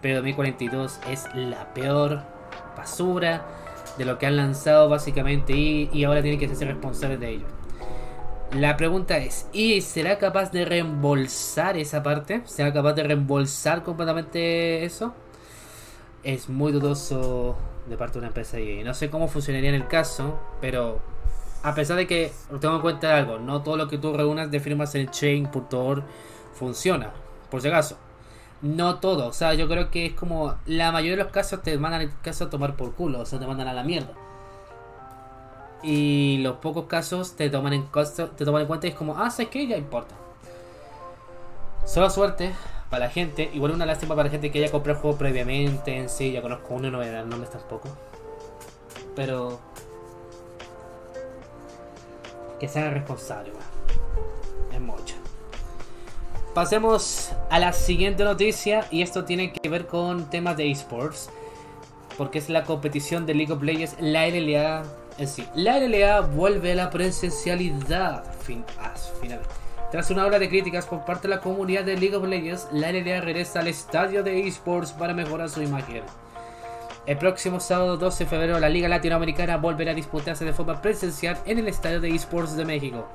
Pero 0.00 0.16
2042 0.16 1.00
es 1.10 1.26
la 1.34 1.74
peor 1.74 2.22
basura 2.76 3.44
de 3.98 4.04
lo 4.04 4.18
que 4.18 4.26
han 4.26 4.36
lanzado 4.36 4.88
básicamente 4.88 5.52
y, 5.52 6.04
ahora 6.04 6.22
tienen 6.22 6.40
que 6.40 6.54
ser 6.54 6.68
responsables 6.68 7.20
de 7.20 7.30
ello. 7.30 7.46
La 8.52 8.76
pregunta 8.76 9.18
es, 9.18 9.46
¿y 9.52 9.80
será 9.80 10.18
capaz 10.18 10.50
de 10.50 10.64
reembolsar 10.64 11.76
esa 11.76 12.02
parte? 12.02 12.42
¿Será 12.46 12.72
capaz 12.72 12.94
de 12.94 13.04
reembolsar 13.04 13.84
completamente 13.84 14.84
eso? 14.84 15.14
Es 16.24 16.48
muy 16.48 16.72
dudoso 16.72 17.56
de 17.88 17.96
parte 17.96 18.14
de 18.14 18.18
una 18.20 18.28
empresa 18.28 18.58
y 18.58 18.82
no 18.82 18.92
sé 18.92 19.08
cómo 19.08 19.28
funcionaría 19.28 19.68
en 19.68 19.76
el 19.76 19.86
caso, 19.86 20.38
pero 20.60 21.00
a 21.62 21.74
pesar 21.74 21.96
de 21.96 22.06
que 22.06 22.32
tengo 22.60 22.76
en 22.76 22.80
cuenta 22.80 23.16
algo, 23.16 23.38
no 23.38 23.62
todo 23.62 23.76
lo 23.76 23.88
que 23.88 23.98
tú 23.98 24.12
reúnas 24.12 24.50
de 24.50 24.60
firmas 24.60 24.94
en 24.94 25.08
chain.org 25.10 26.02
funciona, 26.54 27.12
por 27.50 27.62
si 27.62 27.68
acaso. 27.68 27.96
No 28.62 29.00
todo, 29.00 29.28
o 29.28 29.32
sea, 29.32 29.54
yo 29.54 29.68
creo 29.68 29.90
que 29.90 30.06
es 30.06 30.12
como 30.12 30.54
la 30.66 30.92
mayoría 30.92 31.16
de 31.16 31.24
los 31.24 31.32
casos 31.32 31.62
te 31.62 31.78
mandan 31.78 32.02
el 32.02 32.10
caso 32.20 32.44
a 32.44 32.50
tomar 32.50 32.76
por 32.76 32.94
culo, 32.94 33.20
o 33.20 33.26
sea, 33.26 33.38
te 33.38 33.46
mandan 33.46 33.68
a 33.68 33.72
la 33.72 33.84
mierda. 33.84 34.12
Y 35.82 36.38
los 36.42 36.56
pocos 36.56 36.84
casos 36.84 37.36
te 37.36 37.48
toman 37.48 37.72
en, 37.72 37.86
te 38.36 38.44
toman 38.44 38.62
en 38.62 38.68
cuenta 38.68 38.86
y 38.86 38.90
es 38.90 38.96
como, 38.96 39.16
ah, 39.16 39.30
¿sabes 39.30 39.48
qué? 39.48 39.66
Ya 39.66 39.78
importa. 39.78 40.14
Solo 41.86 42.10
suerte 42.10 42.52
para 42.90 43.06
la 43.06 43.10
gente. 43.10 43.50
Igual 43.54 43.72
una 43.72 43.86
lástima 43.86 44.14
para 44.14 44.28
la 44.28 44.30
gente 44.30 44.50
que 44.50 44.58
haya 44.58 44.70
comprado 44.70 44.98
el 44.98 45.02
juego 45.02 45.16
previamente 45.16 45.96
en 45.96 46.08
sí. 46.10 46.32
Ya 46.32 46.42
conozco 46.42 46.74
uno, 46.74 46.90
no 46.90 46.98
voy 46.98 47.06
a 47.06 47.12
dar 47.12 47.26
nombres 47.26 47.50
tampoco. 47.50 47.88
Pero... 49.16 49.58
Que 52.58 52.68
sea 52.68 52.90
responsable, 52.90 53.52
Es 54.70 54.80
mucho. 54.80 55.19
Pasemos 56.54 57.30
a 57.48 57.60
la 57.60 57.72
siguiente 57.72 58.24
noticia. 58.24 58.86
Y 58.90 59.02
esto 59.02 59.24
tiene 59.24 59.52
que 59.52 59.68
ver 59.68 59.86
con 59.86 60.28
temas 60.30 60.56
de 60.56 60.70
esports. 60.70 61.30
Porque 62.18 62.38
es 62.38 62.48
la 62.48 62.64
competición 62.64 63.24
de 63.24 63.34
League 63.34 63.52
of 63.52 63.62
Legends, 63.62 63.96
la 64.00 64.26
LLA 64.26 64.82
en 65.16 65.28
sí. 65.28 65.46
La 65.54 65.78
LLA 65.78 66.20
vuelve 66.20 66.72
a 66.72 66.74
la 66.74 66.90
presencialidad 66.90 68.24
fin, 68.42 68.64
ah, 68.80 68.92
finalmente. 69.20 69.54
Tras 69.90 70.10
una 70.10 70.26
hora 70.26 70.38
de 70.38 70.48
críticas 70.48 70.86
por 70.86 71.04
parte 71.04 71.28
de 71.28 71.34
la 71.34 71.40
comunidad 71.40 71.84
de 71.84 71.96
League 71.96 72.14
of 72.14 72.26
Legends, 72.26 72.68
la 72.72 72.92
LLA 72.92 73.20
regresa 73.20 73.60
al 73.60 73.68
estadio 73.68 74.22
de 74.22 74.46
esports 74.46 74.92
para 74.92 75.14
mejorar 75.14 75.48
su 75.48 75.62
imagen. 75.62 76.02
El 77.06 77.16
próximo 77.16 77.58
sábado 77.58 77.96
12 77.96 78.24
de 78.24 78.30
febrero 78.30 78.60
la 78.60 78.68
Liga 78.68 78.88
Latinoamericana 78.88 79.56
volverá 79.56 79.92
a 79.92 79.94
disputarse 79.94 80.44
de 80.44 80.52
forma 80.52 80.82
presencial 80.82 81.38
en 81.46 81.58
el 81.58 81.68
estadio 81.68 82.00
de 82.00 82.14
esports 82.14 82.56
de 82.56 82.64
México, 82.64 83.08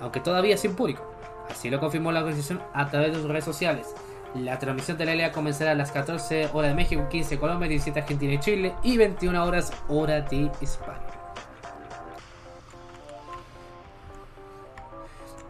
aunque 0.00 0.20
todavía 0.20 0.56
sin 0.56 0.74
público. 0.74 1.17
Así 1.50 1.70
lo 1.70 1.80
confirmó 1.80 2.12
la 2.12 2.20
organización 2.20 2.60
a 2.74 2.88
través 2.88 3.12
de 3.12 3.20
sus 3.20 3.28
redes 3.28 3.44
sociales. 3.44 3.94
La 4.34 4.58
transmisión 4.58 4.98
de 4.98 5.06
la 5.06 5.14
LLA 5.14 5.32
comenzará 5.32 5.72
a 5.72 5.74
las 5.74 5.90
14 5.90 6.50
horas 6.52 6.70
de 6.70 6.74
México, 6.74 7.08
15 7.08 7.38
Colombia, 7.38 7.68
17 7.68 8.00
Argentina 8.00 8.34
y 8.34 8.40
Chile 8.40 8.74
y 8.82 8.96
21 8.96 9.44
horas 9.44 9.72
hora 9.88 10.20
de 10.20 10.50
España. 10.60 11.18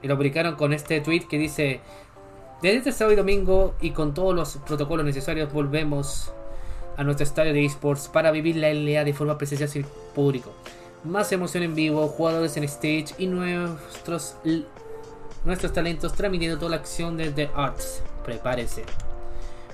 y 0.03 0.09
lo 0.09 0.17
publicaron 0.17 0.55
con 0.57 0.73
este 0.73 1.01
tweet 1.01 1.27
que 1.29 1.39
dice: 1.39 1.81
Desde 2.63 2.79
este 2.79 2.93
sábado 2.93 3.15
y 3.15 3.17
domingo 3.17 3.75
y 3.81 3.91
con 3.91 4.15
todos 4.15 4.35
los 4.35 4.57
protocolos 4.59 5.05
necesarios, 5.05 5.53
volvemos 5.53 6.33
a 6.97 7.05
nuestro 7.05 7.25
estadio 7.25 7.53
de 7.53 7.65
esports 7.65 8.09
para 8.09 8.31
vivir 8.31 8.57
la 8.57 8.73
LA 8.73 9.05
de 9.05 9.13
forma 9.13 9.39
presencial 9.39 9.69
sin 9.69 9.87
público. 10.15 10.53
Más 11.05 11.31
emoción 11.31 11.63
en 11.63 11.75
vivo, 11.75 12.07
jugadores 12.09 12.57
en 12.57 12.65
stage 12.65 13.15
y 13.19 13.29
nuestros, 13.29 14.37
nuestros 15.45 15.73
talentos 15.73 16.13
transmitiendo 16.15 16.59
toda 16.59 16.73
la 16.73 16.77
acción 16.77 17.17
desde 17.17 17.51
Arts. 17.55 18.03
Prepárese. 18.25 18.85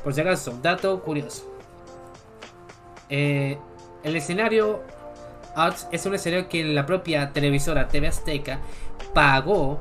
Por 0.02 0.14
si 0.14 0.20
acaso, 0.20 0.58
dato 0.62 1.00
curioso. 1.02 1.44
Eh, 3.08 3.58
el 4.02 4.16
escenario 4.16 4.82
Arts 5.56 5.88
es 5.92 6.04
un 6.06 6.14
escenario 6.14 6.48
que 6.48 6.64
la 6.64 6.84
propia 6.84 7.32
televisora 7.32 7.88
TV 7.88 8.08
Azteca 8.08 8.60
pagó 9.12 9.80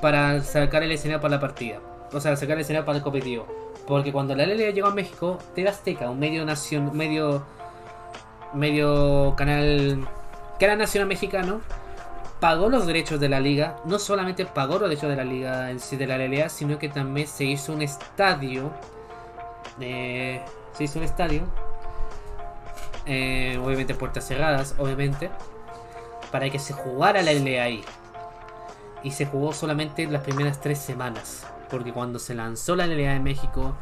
para 0.00 0.42
sacar 0.42 0.82
el 0.82 0.92
escenario 0.92 1.20
para 1.20 1.36
la 1.36 1.40
partida. 1.40 1.80
O 2.12 2.20
sea, 2.20 2.36
sacar 2.36 2.56
el 2.56 2.62
escenario 2.62 2.84
para 2.84 2.98
el 2.98 3.04
competitivo. 3.04 3.46
Porque 3.86 4.12
cuando 4.12 4.34
la 4.34 4.44
LLA 4.44 4.70
llegó 4.70 4.88
a 4.88 4.94
México, 4.94 5.38
TV 5.54 5.68
Azteca, 5.68 6.10
un 6.10 6.18
medio 6.18 6.44
nación, 6.44 6.96
medio 6.96 7.44
medio 8.54 9.34
canal 9.36 10.06
canal 10.60 10.78
nacional 10.78 11.08
mexicano, 11.08 11.60
pagó 12.42 12.68
los 12.68 12.88
derechos 12.88 13.20
de 13.20 13.28
la 13.28 13.38
liga. 13.38 13.76
No 13.84 14.00
solamente 14.00 14.44
pagó 14.44 14.72
los 14.72 14.88
derechos 14.88 15.08
de 15.08 15.14
la 15.14 15.22
liga 15.22 15.70
en 15.70 15.78
sí 15.78 15.96
de 15.96 16.08
la 16.08 16.18
LLA, 16.18 16.48
sino 16.48 16.76
que 16.76 16.88
también 16.88 17.28
se 17.28 17.44
hizo 17.44 17.72
un 17.72 17.82
estadio. 17.82 18.72
se 19.78 20.42
hizo 20.80 20.98
un 20.98 21.04
estadio. 21.04 21.42
Eh, 23.06 23.60
obviamente 23.62 23.94
puertas 23.94 24.26
cerradas, 24.26 24.74
obviamente. 24.76 25.30
Para 26.32 26.50
que 26.50 26.58
se 26.58 26.72
jugara 26.72 27.22
la 27.22 27.32
LLA 27.32 27.62
ahí 27.62 27.84
y 29.04 29.12
se 29.12 29.24
jugó 29.24 29.52
solamente 29.52 30.04
las 30.08 30.24
primeras 30.24 30.60
tres 30.60 30.80
semanas. 30.80 31.46
Porque 31.70 31.92
cuando 31.92 32.18
se 32.18 32.34
lanzó 32.34 32.74
la 32.74 32.88
LLA 32.88 33.12
de 33.12 33.20
México 33.20 33.76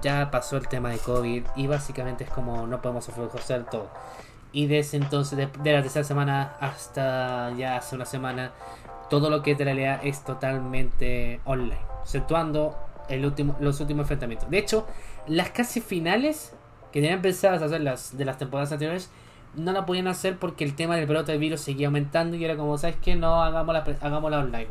ya 0.00 0.30
pasó 0.30 0.56
el 0.56 0.68
tema 0.68 0.90
de 0.90 0.98
COVID 0.98 1.44
y 1.56 1.66
básicamente 1.66 2.22
es 2.22 2.30
como 2.30 2.68
no 2.68 2.80
podemos 2.80 3.08
ofrecer 3.08 3.64
todo. 3.64 3.90
Y 4.56 4.68
desde 4.68 4.96
entonces, 4.96 5.36
de, 5.36 5.70
la 5.70 5.82
tercera 5.82 6.02
semana 6.02 6.56
hasta 6.60 7.52
ya 7.58 7.76
hace 7.76 7.94
una 7.94 8.06
semana, 8.06 8.52
todo 9.10 9.28
lo 9.28 9.42
que 9.42 9.50
es 9.50 9.58
de 9.58 9.66
la 9.66 9.74
LLA 9.74 9.96
es 9.96 10.24
totalmente 10.24 11.42
online, 11.44 11.76
exceptuando 12.00 12.74
el 13.10 13.26
último, 13.26 13.54
los 13.60 13.78
últimos 13.80 14.04
enfrentamientos. 14.04 14.48
De 14.48 14.56
hecho, 14.56 14.86
las 15.26 15.50
casi 15.50 15.82
finales 15.82 16.54
que 16.90 17.02
tenían 17.02 17.20
pensadas 17.20 17.60
hacer 17.60 17.82
las 17.82 18.16
de 18.16 18.24
las 18.24 18.38
temporadas 18.38 18.72
anteriores 18.72 19.10
no 19.56 19.72
la 19.72 19.84
podían 19.84 20.08
hacer 20.08 20.38
porque 20.38 20.64
el 20.64 20.74
tema 20.74 20.96
del 20.96 21.04
brote 21.04 21.32
del 21.32 21.40
virus 21.42 21.60
seguía 21.60 21.88
aumentando 21.88 22.34
y 22.38 22.42
era 22.42 22.56
como, 22.56 22.78
¿sabes 22.78 22.96
qué? 23.02 23.14
No, 23.14 23.42
hagamos 23.42 23.74
la, 23.74 23.84
hagamos 24.00 24.30
la 24.30 24.38
online. 24.38 24.68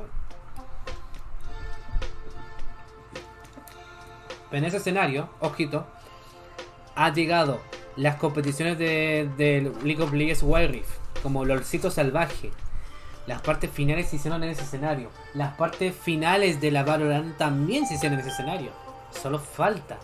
Pero 4.50 4.58
en 4.58 4.64
ese 4.64 4.78
escenario, 4.78 5.30
ojito, 5.42 5.86
ha 6.96 7.14
llegado 7.14 7.60
las 7.96 8.16
competiciones 8.18 8.78
de, 8.78 9.72
League 9.84 10.02
of 10.02 10.14
Legends 10.14 10.44
Wild 10.44 10.72
Rift, 10.72 10.90
como 11.24 11.46
Lorcito 11.46 11.92
Salvaje. 11.92 12.52
Las 13.28 13.42
partes 13.42 13.72
finales 13.72 14.10
se 14.10 14.18
hicieron 14.18 14.44
en 14.44 14.52
ese 14.52 14.64
escenario. 14.64 15.10
Las 15.34 15.56
partes 15.56 15.96
finales 15.96 16.62
de 16.62 16.72
la 16.72 16.84
Valorant 16.84 17.38
también 17.38 17.88
se 17.88 17.96
hicieron 17.96 18.20
en 18.20 18.26
ese 18.26 18.34
escenario. 18.34 18.72
Solo 19.22 19.40
falta. 19.40 19.98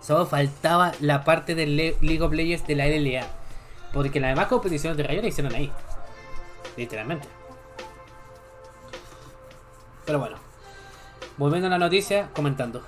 Solo 0.00 0.26
faltaba 0.26 0.92
la 1.00 1.24
parte 1.24 1.54
de 1.54 1.66
League 1.66 2.22
of 2.22 2.32
Legends 2.32 2.66
de 2.66 2.74
la 2.74 2.86
LLA 2.86 3.26
porque 3.94 4.18
las 4.18 4.30
demás 4.30 4.48
competiciones 4.48 4.96
de 4.98 5.04
Rayo 5.04 5.22
la 5.22 5.28
hicieron 5.28 5.54
ahí. 5.54 5.70
Literalmente. 6.76 7.28
Pero 10.04 10.18
bueno. 10.18 10.36
Volviendo 11.38 11.68
a 11.68 11.70
la 11.70 11.78
noticia, 11.78 12.28
comentando. 12.34 12.82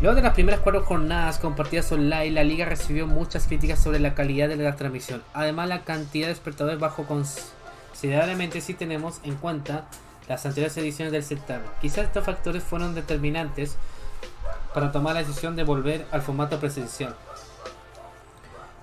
Luego 0.00 0.16
de 0.16 0.22
las 0.22 0.32
primeras 0.32 0.60
cuatro 0.60 0.82
jornadas 0.82 1.38
compartidas 1.38 1.92
online, 1.92 2.30
la 2.30 2.42
liga 2.42 2.64
recibió 2.64 3.06
muchas 3.06 3.46
críticas 3.46 3.82
sobre 3.82 3.98
la 3.98 4.14
calidad 4.14 4.48
de 4.48 4.56
la 4.56 4.74
transmisión. 4.74 5.22
Además, 5.34 5.68
la 5.68 5.84
cantidad 5.84 6.28
de 6.28 6.32
espectadores 6.32 6.80
bajó 6.80 7.04
considerablemente 7.04 8.62
si 8.62 8.72
tenemos 8.72 9.20
en 9.24 9.34
cuenta 9.34 9.88
las 10.26 10.46
anteriores 10.46 10.74
ediciones 10.78 11.12
del 11.12 11.22
certamen. 11.22 11.68
Quizás 11.82 12.06
estos 12.06 12.24
factores 12.24 12.62
fueron 12.64 12.94
determinantes 12.94 13.76
para 14.72 14.90
tomar 14.90 15.12
la 15.12 15.20
decisión 15.20 15.54
de 15.54 15.64
volver 15.64 16.06
al 16.12 16.22
formato 16.22 16.58
presencial. 16.58 17.14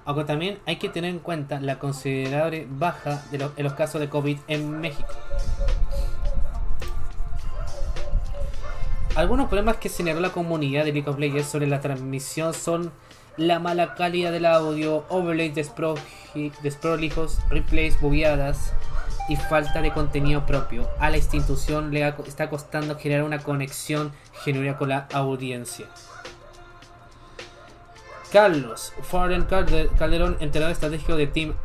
Aunque 0.05 0.23
también 0.23 0.59
hay 0.67 0.75
que 0.75 0.89
tener 0.89 1.09
en 1.09 1.19
cuenta 1.19 1.59
la 1.59 1.79
considerable 1.79 2.67
baja 2.69 3.23
de 3.31 3.49
en 3.57 3.63
los 3.63 3.73
casos 3.73 3.99
de 3.99 4.07
COVID 4.07 4.37
en 4.47 4.79
México. 4.79 5.13
Algunos 9.17 9.47
problemas 9.47 9.77
que 9.77 9.89
señaló 9.89 10.19
la 10.19 10.29
comunidad 10.29 10.85
de 10.85 10.93
League 10.93 11.09
of 11.09 11.17
Legends 11.17 11.47
sobre 11.47 11.65
la 11.65 11.81
transmisión 11.81 12.53
son 12.53 12.91
la 13.35 13.57
mala 13.57 13.95
calidad 13.95 14.31
del 14.31 14.45
audio, 14.45 15.05
overlays 15.09 15.55
desprolijos, 15.55 17.39
replays 17.49 17.99
bugueadas 17.99 18.73
y 19.27 19.35
falta 19.35 19.81
de 19.81 19.91
contenido 19.91 20.45
propio. 20.45 20.87
A 20.99 21.09
la 21.09 21.17
institución 21.17 21.89
le 21.89 22.07
está 22.27 22.51
costando 22.51 22.95
generar 22.95 23.23
una 23.23 23.39
conexión 23.39 24.11
genuina 24.43 24.77
con 24.77 24.89
la 24.89 25.07
audiencia. 25.11 25.87
Carlos 28.31 28.93
Foreign 29.01 29.45
Calderón, 29.45 30.37
entrenador 30.41 30.73
estratégico 30.73 31.15
de 31.15 31.25
Team 31.25 31.55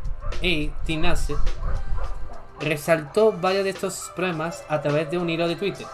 A, 0.41 0.85
Team 0.87 1.05
ACE, 1.05 1.35
resaltó 2.59 3.31
varios 3.31 3.63
de 3.63 3.69
estos 3.69 4.11
problemas 4.15 4.63
a 4.69 4.81
través 4.81 5.11
de 5.11 5.19
un 5.19 5.29
hilo 5.29 5.47
de 5.47 5.55
Twitter. 5.55 5.85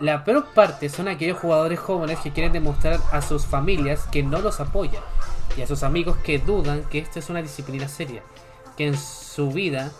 La 0.00 0.24
peor 0.24 0.46
parte 0.54 0.88
son 0.88 1.06
aquellos 1.06 1.38
jugadores 1.38 1.78
jóvenes 1.78 2.18
que 2.18 2.32
quieren 2.32 2.52
demostrar 2.52 2.98
a 3.12 3.22
sus 3.22 3.46
familias 3.46 4.08
que 4.10 4.24
no 4.24 4.40
los 4.40 4.58
apoyan 4.58 5.02
y 5.56 5.62
a 5.62 5.68
sus 5.68 5.84
amigos 5.84 6.16
que 6.18 6.40
dudan 6.40 6.82
que 6.90 6.98
esto 6.98 7.20
es 7.20 7.30
una 7.30 7.42
disciplina 7.42 7.86
seria, 7.86 8.22
que 8.76 8.88
en 8.88 8.96
su 8.98 9.52
vida 9.52 9.92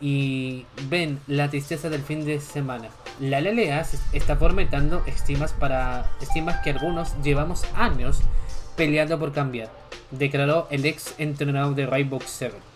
y 0.00 0.66
ven 0.88 1.20
la 1.26 1.50
tristeza 1.50 1.90
del 1.90 2.02
fin 2.02 2.24
de 2.24 2.40
semana. 2.40 2.88
La 3.18 3.40
LLA 3.40 3.84
está 4.12 4.36
fomentando 4.36 5.02
estimas 5.06 5.52
para 5.52 6.12
estimas 6.20 6.60
que 6.62 6.70
algunos 6.70 7.20
llevamos 7.22 7.64
años 7.74 8.20
peleando 8.76 9.18
por 9.18 9.32
cambiar, 9.32 9.68
declaró 10.12 10.68
el 10.70 10.86
ex 10.86 11.14
entrenador 11.18 11.74
de 11.74 11.86
Rainbow 11.86 12.20
Seven. 12.20 12.69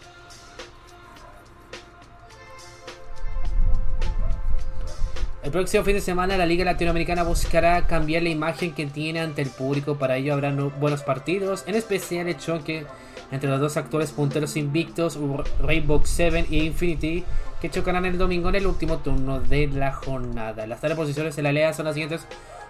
El 5.44 5.50
próximo 5.50 5.84
fin 5.84 5.92
de 5.92 6.00
semana 6.00 6.38
la 6.38 6.46
Liga 6.46 6.64
Latinoamericana 6.64 7.22
buscará 7.22 7.86
cambiar 7.86 8.22
la 8.22 8.30
imagen 8.30 8.72
que 8.72 8.86
tiene 8.86 9.20
ante 9.20 9.42
el 9.42 9.50
público. 9.50 9.96
Para 9.96 10.16
ello 10.16 10.32
habrá 10.32 10.50
buenos 10.80 11.02
partidos, 11.02 11.64
en 11.66 11.74
especial 11.74 12.28
el 12.28 12.38
choque 12.38 12.86
entre 13.30 13.50
los 13.50 13.60
dos 13.60 13.76
actuales 13.76 14.10
punteros 14.12 14.56
invictos, 14.56 15.18
Rainbow 15.60 16.00
Seven 16.06 16.46
y 16.48 16.62
Infinity, 16.62 17.24
que 17.60 17.68
chocarán 17.68 18.06
el 18.06 18.16
domingo 18.16 18.48
en 18.48 18.54
el 18.54 18.66
último 18.66 19.00
turno 19.00 19.38
de 19.38 19.66
la 19.66 19.92
jornada. 19.92 20.66
Las 20.66 20.80
tres 20.80 20.96
posiciones 20.96 21.36
de 21.36 21.42
la 21.42 21.52
LEA 21.52 21.74
son 21.74 21.84
las 21.84 21.94
siguientes, 21.94 22.26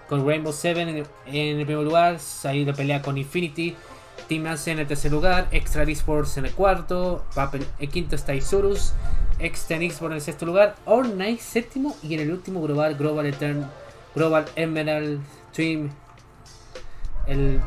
con 0.09 0.27
Rainbow 0.27 0.53
Seven 0.53 0.89
en, 0.89 1.07
el 1.27 1.67
primer 1.67 1.85
lugar, 1.85 2.19
ahí 2.43 2.65
de 2.65 2.73
pelea 2.73 3.03
con 3.03 3.17
Infinity, 3.17 3.77
Team 4.29 4.47
en 4.47 4.79
el 4.81 4.87
tercer 4.89 5.13
lugar, 5.13 5.47
Extra 5.53 5.85
Esports 5.85 6.39
en 6.39 6.47
el 6.47 6.53
cuarto, 6.53 7.25
el 7.79 7.89
quinto 7.89 8.17
está 8.17 8.35
Isurus, 8.35 8.95
Esports 9.39 10.03
en 10.03 10.13
el 10.13 10.21
sexto 10.21 10.47
lugar, 10.47 10.77
All 10.85 11.15
séptimo 11.39 11.97
y 12.03 12.15
en 12.15 12.21
el 12.21 12.33
último 12.33 12.63
global, 12.63 12.95
Global 12.97 13.27
Etern, 13.27 13.69
Global 14.15 14.45
Emerald 14.57 15.21
Team 15.55 15.91
el, 17.27 17.61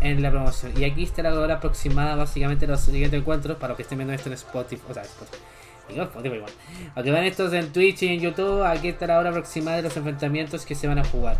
en 0.00 0.22
la 0.22 0.30
promoción. 0.30 0.72
Y 0.76 0.84
aquí 0.84 1.04
está 1.04 1.22
la 1.22 1.38
hora 1.38 1.54
aproximada 1.56 2.16
básicamente 2.16 2.66
los 2.66 2.80
siguientes 2.80 3.20
encuentros 3.20 3.56
para 3.56 3.68
los 3.68 3.76
que 3.76 3.82
estén 3.82 3.98
viendo 3.98 4.14
esto 4.14 4.28
en 4.28 4.34
Spotify, 4.34 4.82
o 4.88 4.94
sea, 4.94 5.02
Spotify. 5.02 5.42
Spotify 5.88 6.34
igual. 6.34 6.52
Aunque 6.94 7.10
vean 7.10 7.24
estos 7.24 7.52
en 7.52 7.72
Twitch 7.72 8.02
y 8.02 8.08
en 8.08 8.20
YouTube, 8.20 8.64
aquí 8.64 8.88
está 8.88 9.06
la 9.06 9.18
hora 9.18 9.30
aproximada 9.30 9.76
de 9.76 9.84
los 9.84 9.96
enfrentamientos 9.96 10.66
que 10.66 10.74
se 10.74 10.88
van 10.88 10.98
a 10.98 11.04
jugar. 11.04 11.36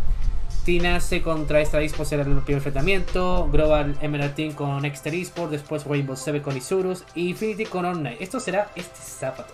Tinase 0.67 1.21
contra 1.21 1.61
Extra 1.61 1.81
Esports 1.81 2.11
era 2.11 2.23
el 2.23 2.41
primer 2.41 2.55
enfrentamiento. 2.55 3.47
Global 3.49 3.97
Emerald 4.01 4.35
Team 4.35 4.51
con 4.51 4.83
Extra 4.83 5.13
Esports. 5.13 5.51
Después 5.51 5.85
Rainbow 5.85 6.17
Seven 6.17 6.41
con 6.41 6.57
Isurus. 6.57 7.05
Y 7.15 7.29
Infinity 7.29 7.63
con 7.63 7.85
Online. 7.85 8.17
Esto 8.19 8.41
será 8.41 8.69
este 8.75 8.99
sábado. 8.99 9.45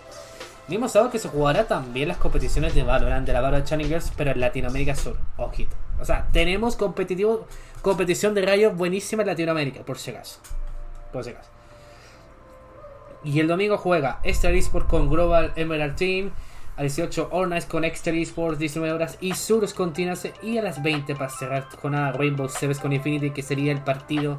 Mismo 0.66 0.88
sábado 0.88 1.12
que 1.12 1.20
se 1.20 1.28
jugará 1.28 1.68
también 1.68 2.08
las 2.08 2.16
competiciones 2.16 2.74
de 2.74 2.82
Valorant 2.82 3.24
de 3.24 3.32
la 3.32 3.40
Valorant 3.40 3.64
Challengers, 3.64 4.10
pero 4.16 4.32
en 4.32 4.40
Latinoamérica 4.40 4.96
Sur. 4.96 5.16
Ojito. 5.36 5.76
O 6.00 6.04
sea, 6.04 6.26
tenemos 6.32 6.74
competitivo, 6.74 7.46
competición 7.80 8.34
de 8.34 8.44
rayos 8.44 8.76
buenísima 8.76 9.22
en 9.22 9.28
Latinoamérica, 9.28 9.82
por 9.84 9.98
si 9.98 10.10
acaso. 10.10 10.40
Por 11.12 11.22
si 11.22 11.30
acaso. 11.30 11.48
Y 13.22 13.38
el 13.38 13.46
domingo 13.46 13.78
juega 13.78 14.18
Extra 14.24 14.50
Esports 14.50 14.88
con 14.88 15.08
Global 15.08 15.52
Emerald 15.54 15.94
Team 15.94 16.32
a 16.76 16.82
18 16.82 17.28
All 17.30 17.48
Nights 17.48 17.66
con 17.66 17.84
Extra 17.84 18.12
Esports 18.12 18.58
19 18.58 18.92
horas 18.92 19.18
y 19.20 19.34
Surus 19.34 19.74
con 19.74 19.92
y 20.42 20.58
a 20.58 20.62
las 20.62 20.82
20 20.82 21.14
para 21.14 21.30
cerrar 21.30 21.68
con 21.80 21.92
Rainbow 21.92 22.48
Sevens 22.48 22.80
con 22.80 22.92
Infinity 22.92 23.30
que 23.30 23.42
sería 23.42 23.72
el 23.72 23.82
partido 23.82 24.38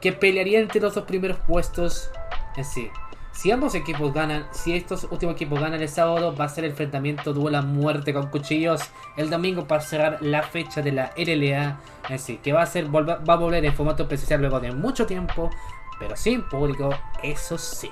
que 0.00 0.12
pelearía 0.12 0.60
entre 0.60 0.80
los 0.80 0.94
dos 0.94 1.04
primeros 1.04 1.38
puestos 1.46 2.10
en 2.56 2.64
sí. 2.64 2.90
Si 3.32 3.50
ambos 3.50 3.74
equipos 3.74 4.14
ganan, 4.14 4.46
si 4.52 4.76
estos 4.76 5.08
últimos 5.10 5.34
equipos 5.34 5.58
ganan 5.58 5.80
el 5.80 5.88
sábado, 5.88 6.36
va 6.36 6.44
a 6.44 6.48
ser 6.48 6.64
el 6.64 6.70
enfrentamiento 6.70 7.32
duelo 7.32 7.58
a 7.58 7.62
muerte 7.62 8.14
con 8.14 8.28
cuchillos 8.28 8.82
el 9.16 9.28
domingo 9.28 9.66
para 9.66 9.80
cerrar 9.80 10.18
la 10.20 10.42
fecha 10.42 10.82
de 10.82 10.92
la 10.92 11.12
LLA 11.16 11.80
en 12.10 12.18
sí, 12.18 12.38
que 12.42 12.52
va 12.52 12.62
a 12.62 12.66
ser 12.66 12.94
va 12.94 13.18
a 13.26 13.36
volver 13.36 13.64
en 13.64 13.74
formato 13.74 14.06
presencial 14.06 14.40
luego 14.40 14.60
de 14.60 14.70
mucho 14.70 15.04
tiempo, 15.04 15.50
pero 15.98 16.16
sin 16.16 16.42
público, 16.42 16.90
eso 17.22 17.58
sí. 17.58 17.90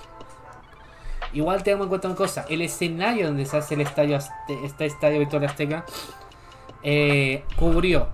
Igual 1.33 1.63
tenemos 1.63 1.87
en 1.87 1.89
cuenta 1.89 2.09
una 2.09 2.17
cosa, 2.17 2.45
el 2.49 2.61
escenario 2.63 3.27
donde 3.27 3.47
se 3.47 3.57
hace 3.57 3.75
el 3.75 3.81
estadio, 3.81 4.19
este 4.65 4.87
estadio 4.87 5.19
Victoria 5.19 5.49
Azteca, 5.49 5.85
eh, 6.83 7.45
cubrió 7.57 8.09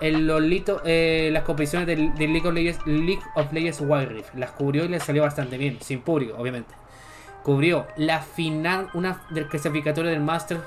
el 0.00 0.26
Lolito, 0.26 0.82
eh, 0.84 1.30
las 1.32 1.44
competiciones 1.44 1.86
del, 1.86 2.12
League, 2.16 2.48
of 2.48 2.54
Legends, 2.54 2.86
League 2.86 3.22
of 3.36 3.52
Legends 3.52 3.80
Wild 3.80 4.08
Rift. 4.10 4.34
Las 4.34 4.50
cubrió 4.50 4.84
y 4.84 4.88
le 4.88 5.00
salió 5.00 5.22
bastante 5.22 5.56
bien, 5.56 5.78
sin 5.80 6.00
público, 6.00 6.36
obviamente. 6.36 6.74
Cubrió 7.42 7.86
la 7.96 8.20
final, 8.20 8.88
una 8.94 9.22
del 9.30 9.46
clasificatorio 9.48 10.10
del 10.10 10.20
Master, 10.20 10.60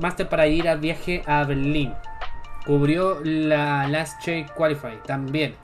Master 0.00 0.28
para 0.28 0.46
ir 0.46 0.68
al 0.68 0.78
viaje 0.78 1.22
a 1.26 1.44
Berlín. 1.44 1.94
Cubrió 2.66 3.18
la 3.24 3.88
Last 3.88 4.22
Chain 4.22 4.46
Qualify 4.54 5.02
también. 5.04 5.56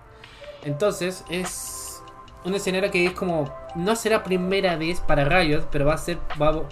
Entonces 0.64 1.24
es 1.30 1.77
un 2.44 2.54
escenario 2.54 2.90
que 2.90 3.06
es 3.06 3.12
como. 3.12 3.52
No 3.74 3.96
será 3.96 4.22
primera 4.22 4.76
vez 4.76 5.00
para 5.00 5.24
Rayos, 5.24 5.64
pero 5.70 5.86
va 5.86 5.94
a 5.94 5.98
ser. 5.98 6.18
Va 6.40 6.62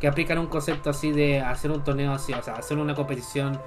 que 0.00 0.06
aplican 0.06 0.38
un 0.38 0.46
concepto 0.46 0.90
así 0.90 1.10
de 1.10 1.40
hacer 1.40 1.70
un 1.70 1.82
torneo 1.82 2.12
así, 2.12 2.32
o 2.32 2.42
sea, 2.42 2.54
hacer 2.54 2.76
una 2.76 2.94
competición 2.94 3.58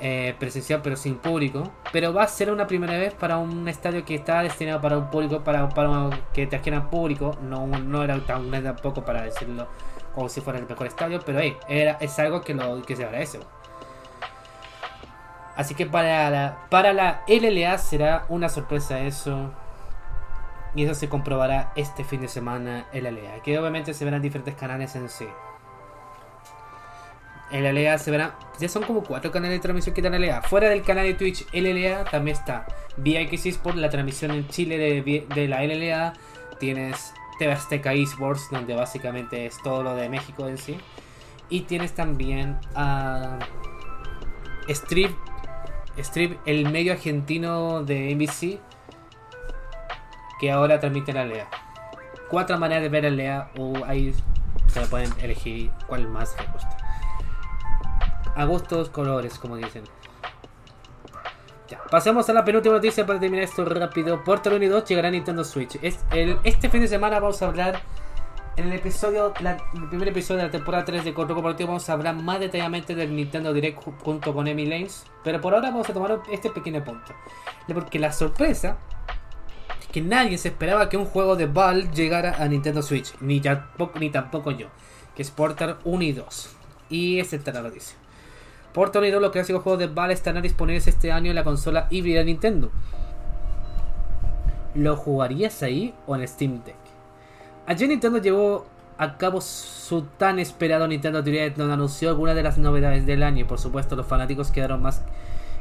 eh, 0.00 0.34
presencial 0.38 0.82
pero 0.82 0.96
sin 0.96 1.16
público. 1.16 1.70
Pero 1.92 2.12
va 2.12 2.24
a 2.24 2.28
ser 2.28 2.50
una 2.50 2.66
primera 2.66 2.98
vez 2.98 3.14
para 3.14 3.38
un 3.38 3.66
estadio 3.68 4.04
que 4.04 4.16
está 4.16 4.42
destinado 4.42 4.80
para 4.80 4.98
un 4.98 5.10
público, 5.10 5.42
para, 5.42 5.68
para 5.70 6.10
que 6.32 6.46
te 6.46 6.56
adquieran 6.56 6.90
público. 6.90 7.36
No, 7.42 7.66
no 7.66 8.02
era 8.02 8.18
tan 8.20 8.50
grande 8.50 8.68
tampoco 8.68 9.04
para 9.04 9.22
decirlo 9.22 9.66
como 10.14 10.28
si 10.28 10.40
fuera 10.40 10.60
el 10.60 10.68
mejor 10.68 10.86
estadio, 10.86 11.20
pero 11.24 11.40
hey, 11.40 11.56
era, 11.68 11.92
es 12.00 12.16
algo 12.20 12.40
que, 12.42 12.54
lo, 12.54 12.82
que 12.82 12.94
se 12.94 13.04
agradece. 13.04 13.40
Así 15.56 15.74
que 15.74 15.86
para 15.86 16.66
para 16.68 16.92
la 16.92 17.22
LLA 17.28 17.78
será 17.78 18.26
una 18.28 18.48
sorpresa 18.48 19.00
eso. 19.00 19.50
Y 20.74 20.84
eso 20.84 20.94
se 20.94 21.08
comprobará 21.08 21.72
este 21.76 22.04
fin 22.04 22.20
de 22.20 22.28
semana 22.28 22.86
en 22.92 23.04
la 23.04 23.10
LEA. 23.10 23.42
Que 23.42 23.58
obviamente 23.58 23.94
se 23.94 24.04
verán 24.04 24.22
diferentes 24.22 24.54
canales 24.54 24.96
en 24.96 25.08
sí. 25.08 25.26
En 27.50 27.62
la 27.62 27.72
LEA 27.72 27.98
se 27.98 28.10
verán. 28.10 28.32
Ya 28.58 28.68
son 28.68 28.82
como 28.82 29.04
cuatro 29.04 29.30
canales 29.30 29.58
de 29.58 29.60
transmisión 29.60 29.94
que 29.94 30.00
están 30.00 30.14
en 30.14 30.20
la 30.20 30.26
LEA. 30.26 30.42
Fuera 30.42 30.68
del 30.68 30.82
canal 30.82 31.04
de 31.04 31.14
Twitch 31.14 31.46
LLA 31.52 32.04
también 32.04 32.36
está 32.36 32.66
VX 32.96 33.58
por 33.58 33.76
la 33.76 33.88
transmisión 33.88 34.32
en 34.32 34.48
Chile 34.48 34.78
de, 34.78 35.26
de 35.32 35.48
la 35.48 35.62
LLA. 35.62 36.14
Tienes 36.58 37.12
TV 37.38 37.52
Azteca 37.52 37.92
Esports, 37.92 38.48
donde 38.50 38.74
básicamente 38.74 39.46
es 39.46 39.56
todo 39.62 39.82
lo 39.82 39.94
de 39.94 40.08
México 40.08 40.48
en 40.48 40.58
sí. 40.58 40.76
Y 41.48 41.62
tienes 41.62 41.94
también 41.94 42.58
a 42.74 43.38
Strip, 44.68 45.12
Strip, 45.98 46.38
el 46.46 46.70
medio 46.70 46.92
argentino 46.92 47.84
de 47.84 48.14
NBC 48.14 48.58
que 50.44 50.50
ahora 50.50 50.78
transmite 50.78 51.10
la 51.14 51.24
LEA. 51.24 51.48
Cuatro 52.28 52.58
maneras 52.58 52.82
de 52.82 52.90
ver 52.90 53.04
la 53.04 53.10
LEA 53.10 53.50
o 53.58 53.82
ahí 53.86 54.14
se 54.66 54.80
pueden 54.88 55.10
elegir 55.22 55.70
cuál 55.86 56.06
más 56.06 56.36
les 56.38 56.52
gusta. 56.52 56.76
A 58.36 58.44
gustos, 58.44 58.90
colores, 58.90 59.38
como 59.38 59.56
dicen. 59.56 59.84
Ya, 61.66 61.80
pasamos 61.90 62.28
a 62.28 62.34
la 62.34 62.44
penúltima 62.44 62.74
noticia 62.74 63.06
para 63.06 63.18
terminar 63.18 63.44
esto 63.44 63.64
rápido. 63.64 64.22
Portal 64.22 64.52
1 64.52 64.64
y 64.66 64.68
2 64.68 64.84
llegará 64.84 65.10
Nintendo 65.10 65.44
Switch. 65.44 65.78
Es 65.80 66.04
el, 66.10 66.38
este 66.44 66.68
fin 66.68 66.82
de 66.82 66.88
semana 66.88 67.20
vamos 67.20 67.40
a 67.40 67.46
hablar 67.46 67.80
en 68.58 68.66
el 68.66 68.74
episodio, 68.74 69.32
el 69.40 69.88
primer 69.88 70.08
episodio 70.08 70.40
de 70.40 70.46
la 70.48 70.52
temporada 70.52 70.84
3 70.84 71.06
de 71.06 71.14
Control 71.14 71.36
Corporativo 71.36 71.68
vamos 71.68 71.88
a 71.88 71.94
hablar 71.94 72.16
más 72.16 72.38
detalladamente 72.38 72.94
del 72.94 73.16
Nintendo 73.16 73.54
Direct 73.54 73.82
junto 74.02 74.34
con 74.34 74.46
Emily 74.46 74.68
Lanes. 74.68 75.06
Pero 75.22 75.40
por 75.40 75.54
ahora 75.54 75.70
vamos 75.70 75.88
a 75.88 75.94
tomar 75.94 76.20
este 76.30 76.50
pequeño 76.50 76.84
punto. 76.84 77.14
Porque 77.72 77.98
la 77.98 78.12
sorpresa 78.12 78.76
que 79.94 80.02
nadie 80.02 80.38
se 80.38 80.48
esperaba 80.48 80.88
que 80.88 80.96
un 80.96 81.04
juego 81.04 81.36
de 81.36 81.46
Ball 81.46 81.88
llegara 81.92 82.42
a 82.42 82.48
Nintendo 82.48 82.82
Switch, 82.82 83.14
ni, 83.20 83.40
tampoco, 83.40 84.00
ni 84.00 84.10
tampoco 84.10 84.50
yo, 84.50 84.66
que 85.14 85.22
es 85.22 85.30
Portal 85.30 85.76
1 85.84 86.02
y 86.02 86.12
2. 86.12 86.56
Y 86.90 87.22
te 87.22 87.52
lo 87.52 87.70
dice. 87.70 87.94
Portal 88.72 89.02
1 89.02 89.06
y 89.06 89.10
2, 89.12 89.22
los 89.22 89.30
clásicos 89.30 89.62
juegos 89.62 89.78
de 89.78 89.86
Ball 89.86 90.10
estarán 90.10 90.42
disponibles 90.42 90.88
este 90.88 91.12
año 91.12 91.30
en 91.30 91.36
la 91.36 91.44
consola 91.44 91.86
híbrida 91.90 92.18
de 92.18 92.24
Nintendo. 92.24 92.72
¿Lo 94.74 94.96
jugarías 94.96 95.62
ahí 95.62 95.94
o 96.08 96.16
en 96.16 96.26
Steam 96.26 96.64
Deck? 96.64 96.74
Ayer 97.66 97.88
Nintendo 97.88 98.18
llevó 98.18 98.66
a 98.98 99.16
cabo 99.16 99.40
su 99.40 100.02
tan 100.18 100.40
esperado 100.40 100.88
Nintendo 100.88 101.22
Direct 101.22 101.56
donde 101.56 101.74
anunció 101.74 102.08
algunas 102.08 102.34
de 102.34 102.42
las 102.42 102.58
novedades 102.58 103.06
del 103.06 103.22
año 103.22 103.42
y 103.42 103.44
por 103.44 103.60
supuesto 103.60 103.94
los 103.94 104.06
fanáticos 104.06 104.50
quedaron 104.50 104.82
más 104.82 105.02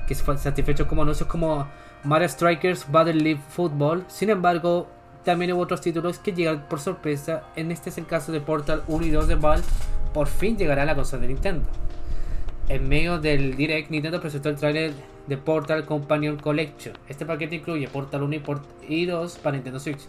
que 0.07 0.15
satisfechos 0.15 0.87
como 0.87 1.03
anuncios 1.03 1.29
como 1.29 1.67
Mario 2.03 2.27
Strikers 2.27 2.85
Battle 2.91 3.13
League 3.13 3.41
Football. 3.49 4.03
Sin 4.07 4.29
embargo, 4.29 4.87
también 5.23 5.53
hubo 5.53 5.61
otros 5.61 5.81
títulos 5.81 6.19
que 6.19 6.33
llegan 6.33 6.67
por 6.67 6.79
sorpresa. 6.79 7.43
En 7.55 7.71
este 7.71 7.89
es 7.89 7.97
el 7.97 8.05
caso 8.05 8.31
de 8.31 8.41
Portal 8.41 8.83
1 8.87 9.05
y 9.05 9.09
2 9.09 9.27
de 9.27 9.35
Ball. 9.35 9.61
Por 10.13 10.27
fin 10.27 10.57
llegará 10.57 10.83
a 10.83 10.85
la 10.85 10.95
consola 10.95 11.21
de 11.21 11.29
Nintendo. 11.29 11.65
En 12.67 12.87
medio 12.87 13.19
del 13.19 13.55
Direct, 13.55 13.89
Nintendo 13.89 14.19
presentó 14.19 14.49
el 14.49 14.55
trailer 14.55 14.93
de 15.27 15.37
Portal 15.37 15.85
Companion 15.85 16.37
Collection. 16.37 16.97
Este 17.07 17.25
paquete 17.25 17.55
incluye 17.55 17.87
Portal 17.87 18.23
1 18.23 18.35
y 18.87 19.05
2 19.05 19.37
para 19.37 19.55
Nintendo 19.55 19.79
Switch. 19.79 20.01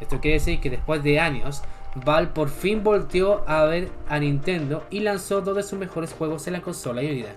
Esto 0.00 0.20
quiere 0.20 0.38
decir 0.38 0.60
que 0.60 0.70
después 0.70 1.02
de 1.02 1.20
años, 1.20 1.62
Val 1.94 2.32
por 2.32 2.48
fin 2.48 2.82
volteó 2.82 3.48
a 3.48 3.64
ver 3.64 3.88
a 4.08 4.18
Nintendo 4.18 4.84
y 4.90 5.00
lanzó 5.00 5.40
dos 5.40 5.56
de 5.56 5.62
sus 5.62 5.78
mejores 5.78 6.12
juegos 6.12 6.46
en 6.46 6.54
la 6.54 6.62
consola 6.62 7.02
híbrida. 7.02 7.30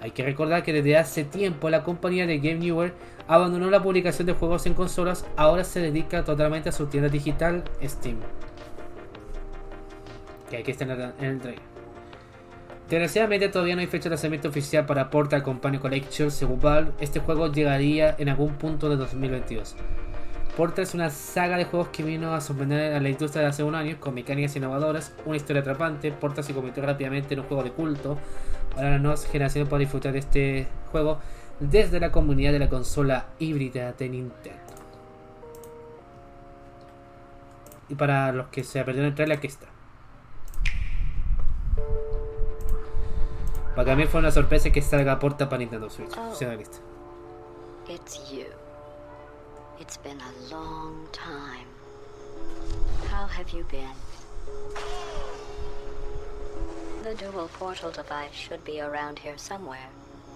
Hay 0.00 0.10
que 0.10 0.22
recordar 0.22 0.62
que 0.62 0.72
desde 0.72 0.96
hace 0.96 1.24
tiempo 1.24 1.70
la 1.70 1.82
compañía 1.82 2.26
de 2.26 2.38
Game 2.38 2.60
Newer 2.60 2.94
abandonó 3.26 3.70
la 3.70 3.82
publicación 3.82 4.26
de 4.26 4.34
juegos 4.34 4.66
en 4.66 4.74
consolas, 4.74 5.26
ahora 5.36 5.64
se 5.64 5.80
dedica 5.80 6.24
totalmente 6.24 6.68
a 6.68 6.72
su 6.72 6.86
tienda 6.86 7.08
digital 7.08 7.64
Steam. 7.82 8.18
Que 10.50 10.58
hay 10.58 10.62
que 10.62 10.70
estar 10.70 10.88
en 10.90 11.24
el 11.24 11.40
trailer. 11.40 11.76
Desgraciadamente 12.88 13.48
todavía 13.48 13.74
no 13.74 13.80
hay 13.80 13.88
fecha 13.88 14.04
de 14.04 14.10
lanzamiento 14.10 14.48
oficial 14.48 14.86
para 14.86 15.10
Portal 15.10 15.42
Company 15.42 15.78
Collection 15.78 16.30
según 16.30 16.60
Valve. 16.60 16.92
Este 17.00 17.18
juego 17.18 17.50
llegaría 17.50 18.14
en 18.16 18.28
algún 18.28 18.54
punto 18.54 18.88
de 18.88 18.96
2022. 18.96 19.74
Portal 20.56 20.84
es 20.84 20.94
una 20.94 21.10
saga 21.10 21.56
de 21.56 21.64
juegos 21.64 21.88
que 21.88 22.04
vino 22.04 22.32
a 22.32 22.40
sorprender 22.40 22.94
a 22.94 23.00
la 23.00 23.08
industria 23.08 23.42
de 23.42 23.48
hace 23.48 23.64
un 23.64 23.74
año 23.74 23.96
con 23.98 24.14
mecánicas 24.14 24.54
innovadoras, 24.54 25.12
una 25.26 25.36
historia 25.36 25.60
atrapante. 25.60 26.12
Portal 26.12 26.44
se 26.44 26.54
convirtió 26.54 26.82
rápidamente 26.84 27.34
en 27.34 27.40
un 27.40 27.46
juego 27.46 27.64
de 27.64 27.72
culto. 27.72 28.18
Ahora 28.76 28.90
las 28.90 29.00
nuevas 29.00 29.26
generaciones 29.26 29.68
pueden 29.68 29.84
disfrutar 29.84 30.12
de 30.12 30.18
este 30.18 30.68
juego 30.92 31.18
desde 31.60 31.98
la 31.98 32.12
comunidad 32.12 32.52
de 32.52 32.58
la 32.58 32.68
consola 32.68 33.26
híbrida 33.38 33.92
de 33.92 34.08
Nintendo. 34.08 34.60
Y 37.88 37.94
para 37.94 38.32
los 38.32 38.48
que 38.48 38.64
se 38.64 38.84
perdieron 38.84 39.10
el 39.10 39.14
trailer, 39.14 39.38
aquí 39.38 39.46
está. 39.46 39.66
Para 43.74 43.94
mí 43.94 44.06
fue 44.06 44.20
una 44.20 44.30
sorpresa 44.30 44.70
que 44.70 44.82
salga 44.82 45.18
Portal 45.18 45.48
para 45.48 45.58
Nintendo 45.58 45.88
Switch. 45.90 46.10
Oh. 46.16 46.32
It's 47.88 48.30
you. 48.30 48.46
It's 49.78 49.98
been 49.98 50.18
a 50.20 50.32
long 50.50 51.06
time. 51.12 51.68
How 53.10 53.26
have 53.26 53.50
you 53.52 53.64
been? 53.70 53.92
The 57.06 57.14
dual 57.14 57.46
portal 57.52 57.92
device 57.92 58.32
should 58.34 58.64
be 58.64 58.80
around 58.80 59.20
here 59.20 59.38
somewhere. 59.38 59.88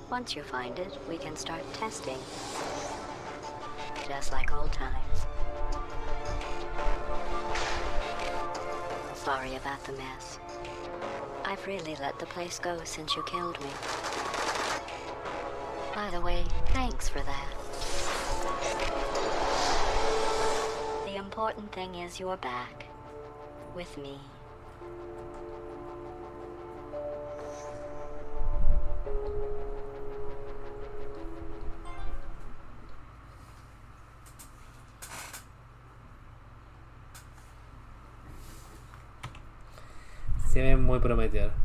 Once 0.08 0.36
you 0.36 0.44
find 0.44 0.78
it, 0.78 0.96
we 1.08 1.18
can 1.18 1.34
start 1.34 1.64
testing. 1.74 2.18
Just 4.06 4.30
like 4.30 4.54
old 4.54 4.72
times. 4.72 5.26
Sorry 9.14 9.56
about 9.56 9.82
the 9.82 9.94
mess. 9.94 10.38
I've 11.44 11.66
really 11.66 11.96
let 12.00 12.20
the 12.20 12.26
place 12.26 12.60
go 12.60 12.78
since 12.84 13.16
you 13.16 13.24
killed 13.24 13.60
me. 13.60 13.70
By 15.92 16.08
the 16.12 16.20
way, 16.20 16.44
thanks 16.66 17.08
for 17.08 17.18
that. 17.18 17.52
The 21.04 21.16
important 21.16 21.72
thing 21.72 21.96
is 21.96 22.20
you're 22.20 22.36
back. 22.36 22.84
With 23.74 23.98
me. 23.98 24.20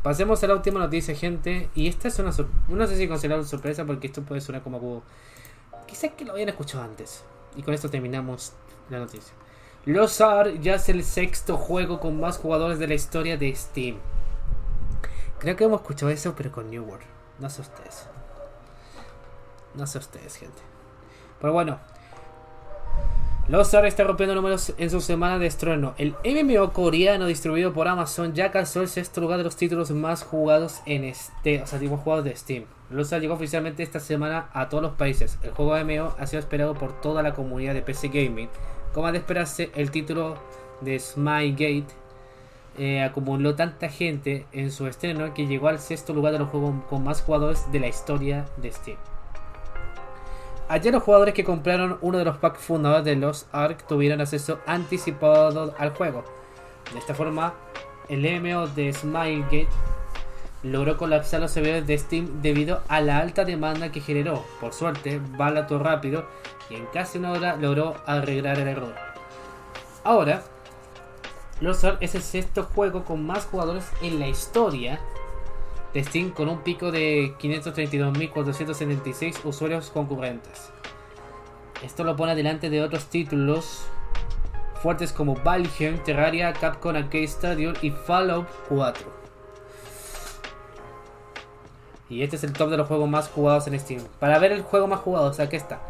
Pasemos 0.02 0.42
a 0.42 0.46
la 0.46 0.54
última 0.54 0.80
noticia, 0.80 1.14
gente. 1.14 1.68
Y 1.74 1.88
esta 1.88 2.08
es 2.08 2.18
una 2.18 2.32
sor- 2.32 2.48
No 2.68 2.86
sé 2.86 2.96
si 2.96 3.06
considerarlo 3.08 3.44
sorpresa 3.44 3.84
porque 3.84 4.06
esto 4.08 4.22
puede 4.22 4.40
sonar 4.40 4.62
como. 4.62 5.02
Quizás 5.86 6.12
que 6.16 6.24
lo 6.24 6.32
habían 6.32 6.48
escuchado 6.48 6.82
antes. 6.84 7.24
Y 7.56 7.62
con 7.62 7.72
esto 7.74 7.88
terminamos 7.88 8.52
la 8.90 8.98
noticia. 8.98 9.32
Los 9.84 10.20
Ar 10.20 10.52
ya 10.60 10.74
es 10.74 10.88
el 10.88 11.04
sexto 11.04 11.56
juego 11.56 12.00
con 12.00 12.18
más 12.20 12.38
jugadores 12.38 12.78
de 12.78 12.88
la 12.88 12.94
historia 12.94 13.36
de 13.36 13.54
Steam. 13.54 13.96
Creo 15.38 15.54
que 15.54 15.64
hemos 15.64 15.80
escuchado 15.80 16.10
eso, 16.10 16.34
pero 16.36 16.50
con 16.50 16.70
New 16.70 16.82
World. 16.84 17.04
No 17.38 17.48
sé 17.50 17.60
ustedes. 17.60 18.08
No 19.74 19.86
sé 19.86 19.98
ustedes, 19.98 20.36
gente. 20.36 20.60
Pero 21.40 21.52
bueno, 21.52 21.78
Lozar 23.48 23.86
está 23.86 24.02
rompiendo 24.02 24.34
números 24.34 24.74
en 24.76 24.90
su 24.90 25.00
semana 25.00 25.38
de 25.38 25.46
estreno. 25.46 25.94
El 25.98 26.16
MMO 26.24 26.72
coreano 26.72 27.26
distribuido 27.26 27.72
por 27.72 27.86
Amazon 27.86 28.34
ya 28.34 28.46
alcanzó 28.46 28.82
el 28.82 28.88
sexto 28.88 29.20
lugar 29.20 29.38
de 29.38 29.44
los 29.44 29.54
títulos 29.54 29.92
más 29.92 30.24
jugados 30.24 30.80
en 30.84 31.04
este, 31.04 31.62
o 31.62 31.66
sea, 31.68 31.78
digo, 31.78 31.96
jugados 31.96 32.24
de 32.24 32.34
Steam. 32.34 32.64
Lozar 32.90 33.20
llegó 33.20 33.34
oficialmente 33.34 33.84
esta 33.84 34.00
semana 34.00 34.48
a 34.52 34.68
todos 34.68 34.82
los 34.82 34.94
países. 34.94 35.38
El 35.44 35.52
juego 35.52 35.76
MMO 35.76 36.16
ha 36.18 36.26
sido 36.26 36.40
esperado 36.40 36.74
por 36.74 37.00
toda 37.00 37.22
la 37.22 37.34
comunidad 37.34 37.74
de 37.74 37.82
PC 37.82 38.08
Gaming. 38.08 38.48
Como 38.92 39.12
de 39.12 39.18
esperarse, 39.18 39.70
el 39.76 39.92
título 39.92 40.38
de 40.80 40.98
Smilegate 40.98 41.94
eh, 42.78 43.00
acumuló 43.00 43.54
tanta 43.54 43.88
gente 43.88 44.44
en 44.50 44.72
su 44.72 44.88
estreno 44.88 45.32
que 45.34 45.46
llegó 45.46 45.68
al 45.68 45.78
sexto 45.78 46.12
lugar 46.12 46.32
de 46.32 46.40
los 46.40 46.48
juegos 46.48 46.74
con 46.90 47.04
más 47.04 47.22
jugadores 47.22 47.70
de 47.70 47.78
la 47.78 47.86
historia 47.86 48.46
de 48.56 48.72
Steam. 48.72 48.98
Ayer 50.68 50.92
los 50.92 51.04
jugadores 51.04 51.32
que 51.32 51.44
compraron 51.44 51.96
uno 52.00 52.18
de 52.18 52.24
los 52.24 52.38
packs 52.38 52.58
fundadores 52.58 53.04
de 53.04 53.14
los 53.14 53.46
ARK 53.52 53.86
tuvieron 53.86 54.20
acceso 54.20 54.58
anticipado 54.66 55.72
al 55.78 55.90
juego. 55.90 56.24
De 56.92 56.98
esta 56.98 57.14
forma, 57.14 57.54
el 58.08 58.22
MMO 58.40 58.66
de 58.66 58.92
Smilegate 58.92 59.68
logró 60.64 60.96
colapsar 60.96 61.40
los 61.40 61.52
servidores 61.52 61.86
de 61.86 61.96
Steam 61.96 62.42
debido 62.42 62.82
a 62.88 63.00
la 63.00 63.18
alta 63.18 63.44
demanda 63.44 63.92
que 63.92 64.00
generó. 64.00 64.44
Por 64.60 64.72
suerte, 64.72 65.20
Bala 65.36 65.68
todo 65.68 65.78
rápido 65.78 66.26
y 66.68 66.74
en 66.74 66.86
casi 66.86 67.18
una 67.18 67.30
hora 67.30 67.54
logró 67.54 67.94
arreglar 68.04 68.58
el 68.58 68.66
error. 68.66 68.94
Ahora, 70.02 70.42
Los 71.60 71.84
Ark 71.84 71.98
es 72.00 72.16
el 72.16 72.22
sexto 72.22 72.64
juego 72.64 73.04
con 73.04 73.24
más 73.24 73.46
jugadores 73.46 73.86
en 74.02 74.18
la 74.18 74.26
historia 74.26 75.00
Steam 76.04 76.30
con 76.30 76.48
un 76.48 76.60
pico 76.60 76.90
de 76.90 77.34
532.476 77.38 79.44
usuarios 79.44 79.90
concurrentes. 79.90 80.70
Esto 81.82 82.04
lo 82.04 82.16
pone 82.16 82.34
delante 82.34 82.70
de 82.70 82.82
otros 82.82 83.06
títulos 83.06 83.86
fuertes 84.82 85.12
como 85.12 85.34
Valheim, 85.34 85.98
Terraria, 86.04 86.52
Capcom 86.52 86.96
Arcade 86.96 87.24
Stadium 87.24 87.74
y 87.82 87.90
Fallout 87.90 88.46
4. 88.68 89.26
Y 92.08 92.22
este 92.22 92.36
es 92.36 92.44
el 92.44 92.52
top 92.52 92.70
de 92.70 92.76
los 92.76 92.86
juegos 92.86 93.08
más 93.08 93.28
jugados 93.28 93.66
en 93.66 93.78
Steam. 93.80 94.00
Para 94.20 94.38
ver 94.38 94.52
el 94.52 94.62
juego 94.62 94.86
más 94.86 95.00
jugado, 95.00 95.26
o 95.26 95.32
sea, 95.32 95.46
aquí 95.46 95.56
está. 95.56 95.80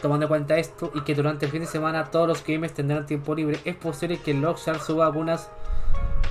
Tomando 0.01 0.25
en 0.25 0.27
cuenta 0.27 0.57
esto 0.57 0.91
y 0.93 1.01
que 1.01 1.15
durante 1.15 1.45
el 1.45 1.51
fin 1.51 1.61
de 1.61 1.67
semana 1.67 2.11
todos 2.11 2.27
los 2.27 2.45
gamers 2.45 2.73
tendrán 2.73 3.05
tiempo 3.05 3.33
libre, 3.33 3.59
es 3.65 3.75
posible 3.75 4.19
que 4.19 4.33
Lockstar 4.33 4.79
suba 4.79 5.05
algunos 5.05 5.47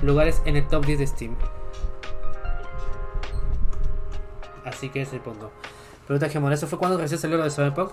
lugares 0.03 0.43
en 0.45 0.57
el 0.57 0.69
top 0.69 0.85
10 0.85 0.99
de 0.99 1.07
Steam. 1.07 1.37
Así 4.75 4.89
que 4.89 5.03
ese 5.03 5.11
es 5.11 5.15
el 5.15 5.21
punto. 5.21 5.53
Pregunta 6.07 6.29
Gemón, 6.29 6.53
¿eso 6.53 6.67
fue 6.67 6.79
cuando 6.79 6.99
recién 6.99 7.21
salió 7.21 7.37
lo 7.37 7.45
de 7.45 7.51
Cyberpunk? 7.51 7.93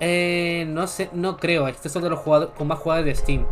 Eh, 0.00 0.64
no 0.68 0.86
sé, 0.88 1.10
no 1.12 1.36
creo. 1.36 1.68
Este 1.68 1.86
es 1.86 1.94
uno 1.94 2.04
de 2.04 2.10
los 2.10 2.18
jugadores 2.18 2.54
con 2.56 2.66
más 2.66 2.78
jugadores 2.80 3.06
de 3.06 3.22
Steam. 3.22 3.46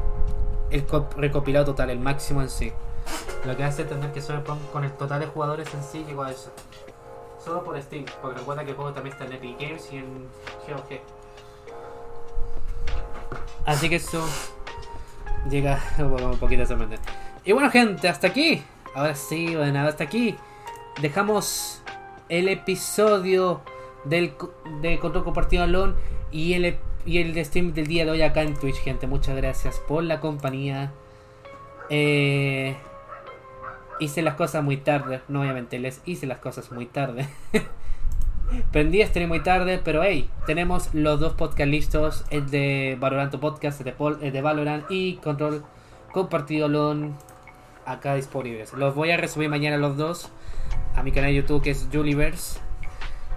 El 0.70 0.84
recopilado 1.16 1.66
total, 1.66 1.90
el 1.90 2.00
máximo 2.00 2.42
en 2.42 2.50
sí. 2.50 2.72
Lo 3.46 3.56
que 3.56 3.62
hace 3.62 3.82
entender 3.82 4.12
que 4.12 4.20
Cyberpunk 4.20 4.58
con 4.72 4.84
el 4.84 4.92
total 4.92 5.20
de 5.20 5.26
jugadores 5.26 5.72
en 5.72 5.82
sí 5.84 6.04
llegó 6.06 6.24
a 6.24 6.32
eso. 6.32 6.50
Solo 7.42 7.62
por 7.62 7.80
Steam, 7.80 8.04
porque 8.20 8.40
recuerda 8.40 8.64
que 8.64 8.70
el 8.70 8.76
juego 8.76 8.92
también 8.92 9.12
está 9.12 9.26
en 9.26 9.32
Epic 9.34 9.60
Games 9.60 9.88
y 9.92 9.96
en 9.98 10.28
GOG. 10.66 11.00
Así 13.64 13.88
que 13.88 13.96
eso 13.96 14.26
llega 15.48 15.80
un 15.98 16.38
poquito 16.38 16.64
a 16.64 16.66
sorprender. 16.66 16.98
Y 17.44 17.52
bueno 17.52 17.70
gente, 17.70 18.08
hasta 18.08 18.26
aquí. 18.26 18.64
Ahora 18.94 19.14
sí, 19.14 19.54
bueno, 19.54 19.86
hasta 19.86 20.02
aquí. 20.04 20.36
Dejamos 21.00 21.82
el 22.28 22.48
episodio 22.48 23.60
del, 24.04 24.34
de 24.80 24.98
Control 24.98 25.24
Compartido 25.24 25.64
Alone 25.64 25.94
y 26.30 26.54
el, 26.54 26.76
y 27.04 27.18
el 27.18 27.44
stream 27.44 27.72
del 27.72 27.86
día 27.86 28.04
de 28.04 28.10
hoy 28.10 28.22
acá 28.22 28.42
en 28.42 28.54
Twitch, 28.54 28.76
gente. 28.76 29.06
Muchas 29.06 29.36
gracias 29.36 29.80
por 29.86 30.02
la 30.02 30.20
compañía. 30.20 30.92
Eh, 31.90 32.76
hice 34.00 34.22
las 34.22 34.34
cosas 34.34 34.62
muy 34.62 34.76
tarde. 34.76 35.20
No, 35.28 35.40
obviamente, 35.40 35.78
les 35.78 36.02
hice 36.04 36.26
las 36.26 36.38
cosas 36.38 36.70
muy 36.70 36.86
tarde. 36.86 37.26
Prendí 38.72 39.04
stream 39.04 39.28
muy 39.28 39.40
tarde, 39.40 39.80
pero 39.82 40.02
hey, 40.02 40.30
tenemos 40.46 40.94
los 40.94 41.20
dos 41.20 41.34
podcasts 41.34 41.70
listos: 41.70 42.24
el 42.30 42.50
de 42.50 42.96
Valorant 42.98 43.34
Podcast, 43.36 43.80
de, 43.80 43.92
Paul, 43.92 44.18
el 44.22 44.32
de 44.32 44.40
Valorant 44.42 44.84
y 44.90 45.16
Control 45.16 45.64
Compartido 46.12 46.66
Alone 46.66 47.12
acá 47.84 48.14
disponibles. 48.14 48.72
Los 48.72 48.94
voy 48.94 49.10
a 49.10 49.16
resumir 49.16 49.48
mañana 49.48 49.76
los 49.76 49.96
dos 49.96 50.30
a 50.94 51.02
mi 51.02 51.12
canal 51.12 51.30
de 51.30 51.36
YouTube 51.36 51.62
que 51.62 51.70
es 51.70 51.88
Juliverse. 51.92 52.60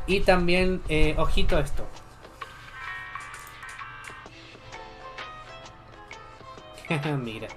Y 0.07 0.21
también, 0.21 0.81
eh, 0.89 1.15
ojito 1.17 1.59
esto. 1.59 1.87
Mira. 7.23 7.47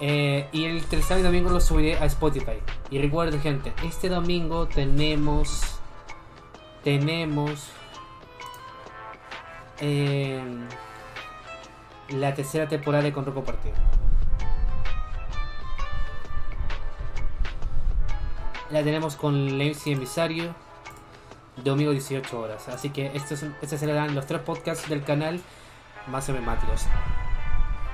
Eh, 0.00 0.48
y 0.50 0.64
el 0.64 0.84
tercer 0.84 1.22
domingo 1.22 1.50
lo 1.50 1.60
subiré 1.60 1.96
a 1.96 2.06
Spotify. 2.06 2.58
Y 2.90 2.98
recuerden, 2.98 3.40
gente, 3.40 3.72
este 3.84 4.08
domingo 4.08 4.66
tenemos. 4.66 5.78
Tenemos. 6.82 7.70
Eh, 9.80 10.42
la 12.10 12.34
tercera 12.34 12.68
temporada 12.68 13.04
de 13.04 13.12
Control 13.12 13.34
Compartido. 13.34 13.74
La 18.72 18.82
tenemos 18.82 19.16
con 19.16 19.58
Lacey 19.58 19.92
Emisario. 19.92 20.54
Domingo 21.62 21.90
18 21.90 22.40
horas. 22.40 22.68
Así 22.70 22.88
que 22.88 23.10
estos, 23.14 23.42
estos 23.42 23.78
serán 23.78 24.14
los 24.14 24.24
tres 24.24 24.40
podcasts 24.40 24.88
del 24.88 25.04
canal 25.04 25.38
más 26.06 26.26
emblemáticos. 26.30 26.86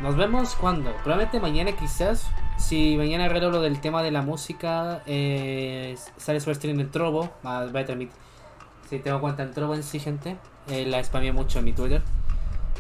Nos 0.01 0.17
vemos 0.17 0.55
cuando. 0.55 0.95
Probablemente 1.03 1.41
mañana 1.41 1.73
quizás. 1.73 2.29
Si 2.59 2.97
mañana 2.97 3.25
arreglo 3.25 3.51
lo 3.51 3.61
del 3.61 3.81
tema 3.81 4.05
de 4.05 4.13
la 4.13 4.23
música, 4.23 5.03
eh, 5.07 5.97
sale 6.17 6.39
su 6.39 6.55
stream 6.55 6.79
en 6.79 6.93
Trovo. 6.93 7.29
Ah, 7.43 7.63
a 7.63 7.85
transmitir. 7.85 8.15
Si 8.89 9.01
tengo 9.01 9.21
cuenta 9.21 9.43
en 9.43 9.51
Trovo 9.51 9.75
en 9.75 9.83
sí, 9.83 9.99
gente. 9.99 10.37
Eh, 10.69 10.87
la 10.87 11.03
spamé 11.03 11.33
mucho 11.33 11.59
en 11.59 11.65
mi 11.65 11.73
Twitter. 11.73 12.03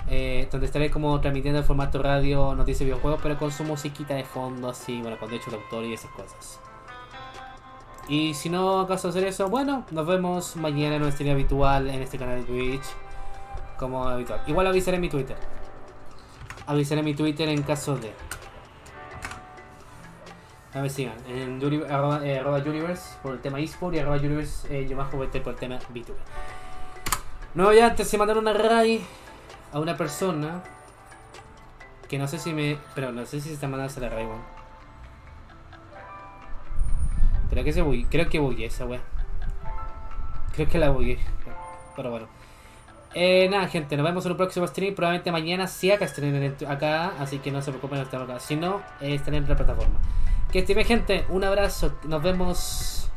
Eh, 0.09 0.49
donde 0.53 0.67
estaré 0.67 0.89
como 0.93 1.21
transmitiendo 1.21 1.59
en 1.59 1.65
formato 1.65 2.01
radio, 2.01 2.55
noticias 2.55 2.85
videojuegos, 2.85 3.19
pero 3.25 3.37
con 3.37 3.51
su 3.51 3.65
musiquita 3.65 4.15
de 4.15 4.25
fondo, 4.25 4.69
así, 4.69 5.03
bueno, 5.03 5.19
con 5.19 5.29
derecho 5.29 5.51
de 5.51 5.57
autor 5.57 5.85
y 5.85 5.95
esas 5.95 6.13
cosas. 6.13 6.61
Y 8.09 8.33
si 8.33 8.49
no 8.49 8.81
acaso 8.81 9.09
hacer 9.09 9.25
eso, 9.25 9.49
bueno, 9.49 9.85
nos 9.91 10.07
vemos 10.07 10.57
mañana 10.57 10.97
en 10.97 11.03
nuestra 11.03 11.31
habitual 11.31 11.91
en 11.91 12.01
este 12.01 12.19
canal 12.19 12.39
de 12.41 12.45
Twitch. 12.45 12.85
Como 13.79 14.09
habitual. 14.09 14.41
Igual 14.47 14.67
avisaré 14.67 14.97
en 14.97 15.03
mi 15.03 15.09
Twitter. 15.11 15.37
Avisaré 16.67 17.01
en 17.01 17.05
mi 17.05 17.15
Twitter 17.15 17.49
en 17.49 17.63
caso 17.63 17.97
de. 17.97 18.13
A 20.75 20.81
ver, 20.81 20.91
sigan. 20.91 21.17
En 21.29 21.61
arroba, 21.89 22.27
eh, 22.27 22.43
Universe 22.67 23.17
por 23.23 23.35
el 23.35 23.41
tema 23.41 23.61
eSport 23.61 23.95
y 23.95 23.99
arroba 23.99 24.17
Universe 24.17 24.67
eh, 24.75 24.87
yo 24.89 24.97
más 24.97 25.09
por 25.09 25.25
el 25.25 25.31
tema 25.31 25.79
VTuber. 25.91 26.23
No, 27.55 27.73
ya 27.73 27.87
antes 27.87 28.09
se 28.09 28.19
mandaron 28.19 28.47
una 28.47 28.53
ray 28.53 29.05
a 29.73 29.81
una 29.81 29.97
persona 29.97 30.63
que 32.09 32.19
no 32.19 32.27
sé 32.27 32.39
si 32.39 32.53
me. 32.53 32.79
Pero 32.95 33.13
no 33.13 33.25
sé 33.27 33.41
si 33.41 33.49
se 33.49 33.55
está 33.55 33.69
mandando 33.69 34.01
la 34.01 34.09
ray, 34.09 34.27
bueno. 34.27 34.59
Creo 37.59 37.65
que 37.65 37.73
se 37.73 37.83
voy, 37.83 38.05
creo 38.05 38.29
que 38.29 38.65
esa 38.65 38.87
wea. 38.87 39.01
Creo 40.55 40.69
que 40.69 40.79
la 40.79 40.91
voy. 40.91 41.19
Pero 41.97 42.13
bueno. 42.13 42.29
Eh, 43.15 43.49
nada, 43.51 43.67
gente, 43.67 43.97
nos 43.97 44.07
vemos 44.07 44.25
en 44.27 44.31
un 44.31 44.37
próximo 44.37 44.65
stream. 44.69 44.95
Probablemente 44.95 45.33
mañana 45.33 45.67
sí 45.67 45.91
acá 45.91 46.07
stream 46.07 46.55
acá, 46.69 47.15
así 47.19 47.41
que 47.41 47.51
no 47.51 47.61
se 47.61 47.73
preocupen, 47.73 48.07
no 48.13 48.19
acá. 48.21 48.39
Si 48.39 48.55
no, 48.55 48.81
eh, 49.01 49.17
estaré 49.17 49.39
en 49.39 49.43
otra 49.43 49.57
plataforma. 49.57 49.99
Que 50.53 50.61
estime, 50.61 50.85
gente. 50.85 51.25
Un 51.31 51.43
abrazo. 51.43 51.99
Nos 52.05 52.23
vemos 52.23 53.11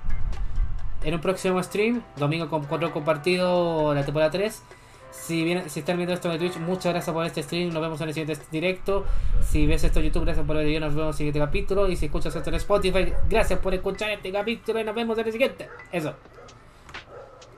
en 1.04 1.14
un 1.14 1.22
próximo 1.22 1.62
stream. 1.62 2.02
Domingo 2.18 2.50
con 2.50 2.66
cuatro 2.66 2.92
compartido 2.92 3.94
la 3.94 4.04
temporada 4.04 4.32
3. 4.32 4.64
Si, 5.12 5.52
están 5.52 5.98
viendo 5.98 6.14
esto 6.14 6.32
en 6.32 6.40
Twitch, 6.40 6.58
muchas 6.58 6.94
gracias 6.94 7.14
por 7.14 7.26
este 7.26 7.44
stream. 7.44 7.74
Nos 7.74 7.82
vemos 7.82 8.00
en 8.02 8.08
el 8.08 8.14
siguiente 8.14 8.44
directo. 8.50 9.06
Si 9.42 9.68
ves 9.68 9.84
esto 9.84 10.00
en 10.00 10.06
YouTube, 10.06 10.24
gracias 10.24 10.46
por 10.46 10.56
el 10.58 10.66
video. 10.66 10.80
Nos 10.80 10.96
vemos 10.96 11.08
en 11.08 11.10
el 11.10 11.18
siguiente 11.18 11.40
capítulo. 11.40 11.90
Y 11.90 11.96
si 11.98 12.06
escuchas 12.06 12.36
esto 12.36 12.50
en 12.50 12.56
Spotify, 12.56 13.14
gracias 13.30 13.60
por 13.60 13.74
escuchar 13.74 14.10
este 14.12 14.32
capítulo. 14.32 14.80
Y 14.80 14.84
nos 14.84 14.96
vemos 14.96 15.18
en 15.18 15.26
el 15.26 15.32
siguiente. 15.32 15.70
Eso. 15.92 16.16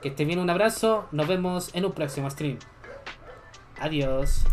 Que 0.02 0.08
estén 0.08 0.26
bien, 0.26 0.40
un 0.40 0.50
abrazo. 0.50 1.06
Nos 1.12 1.28
vemos 1.28 1.70
en 1.74 1.84
un 1.84 1.92
próximo 1.92 2.28
stream. 2.28 2.58
Adiós. 3.78 4.44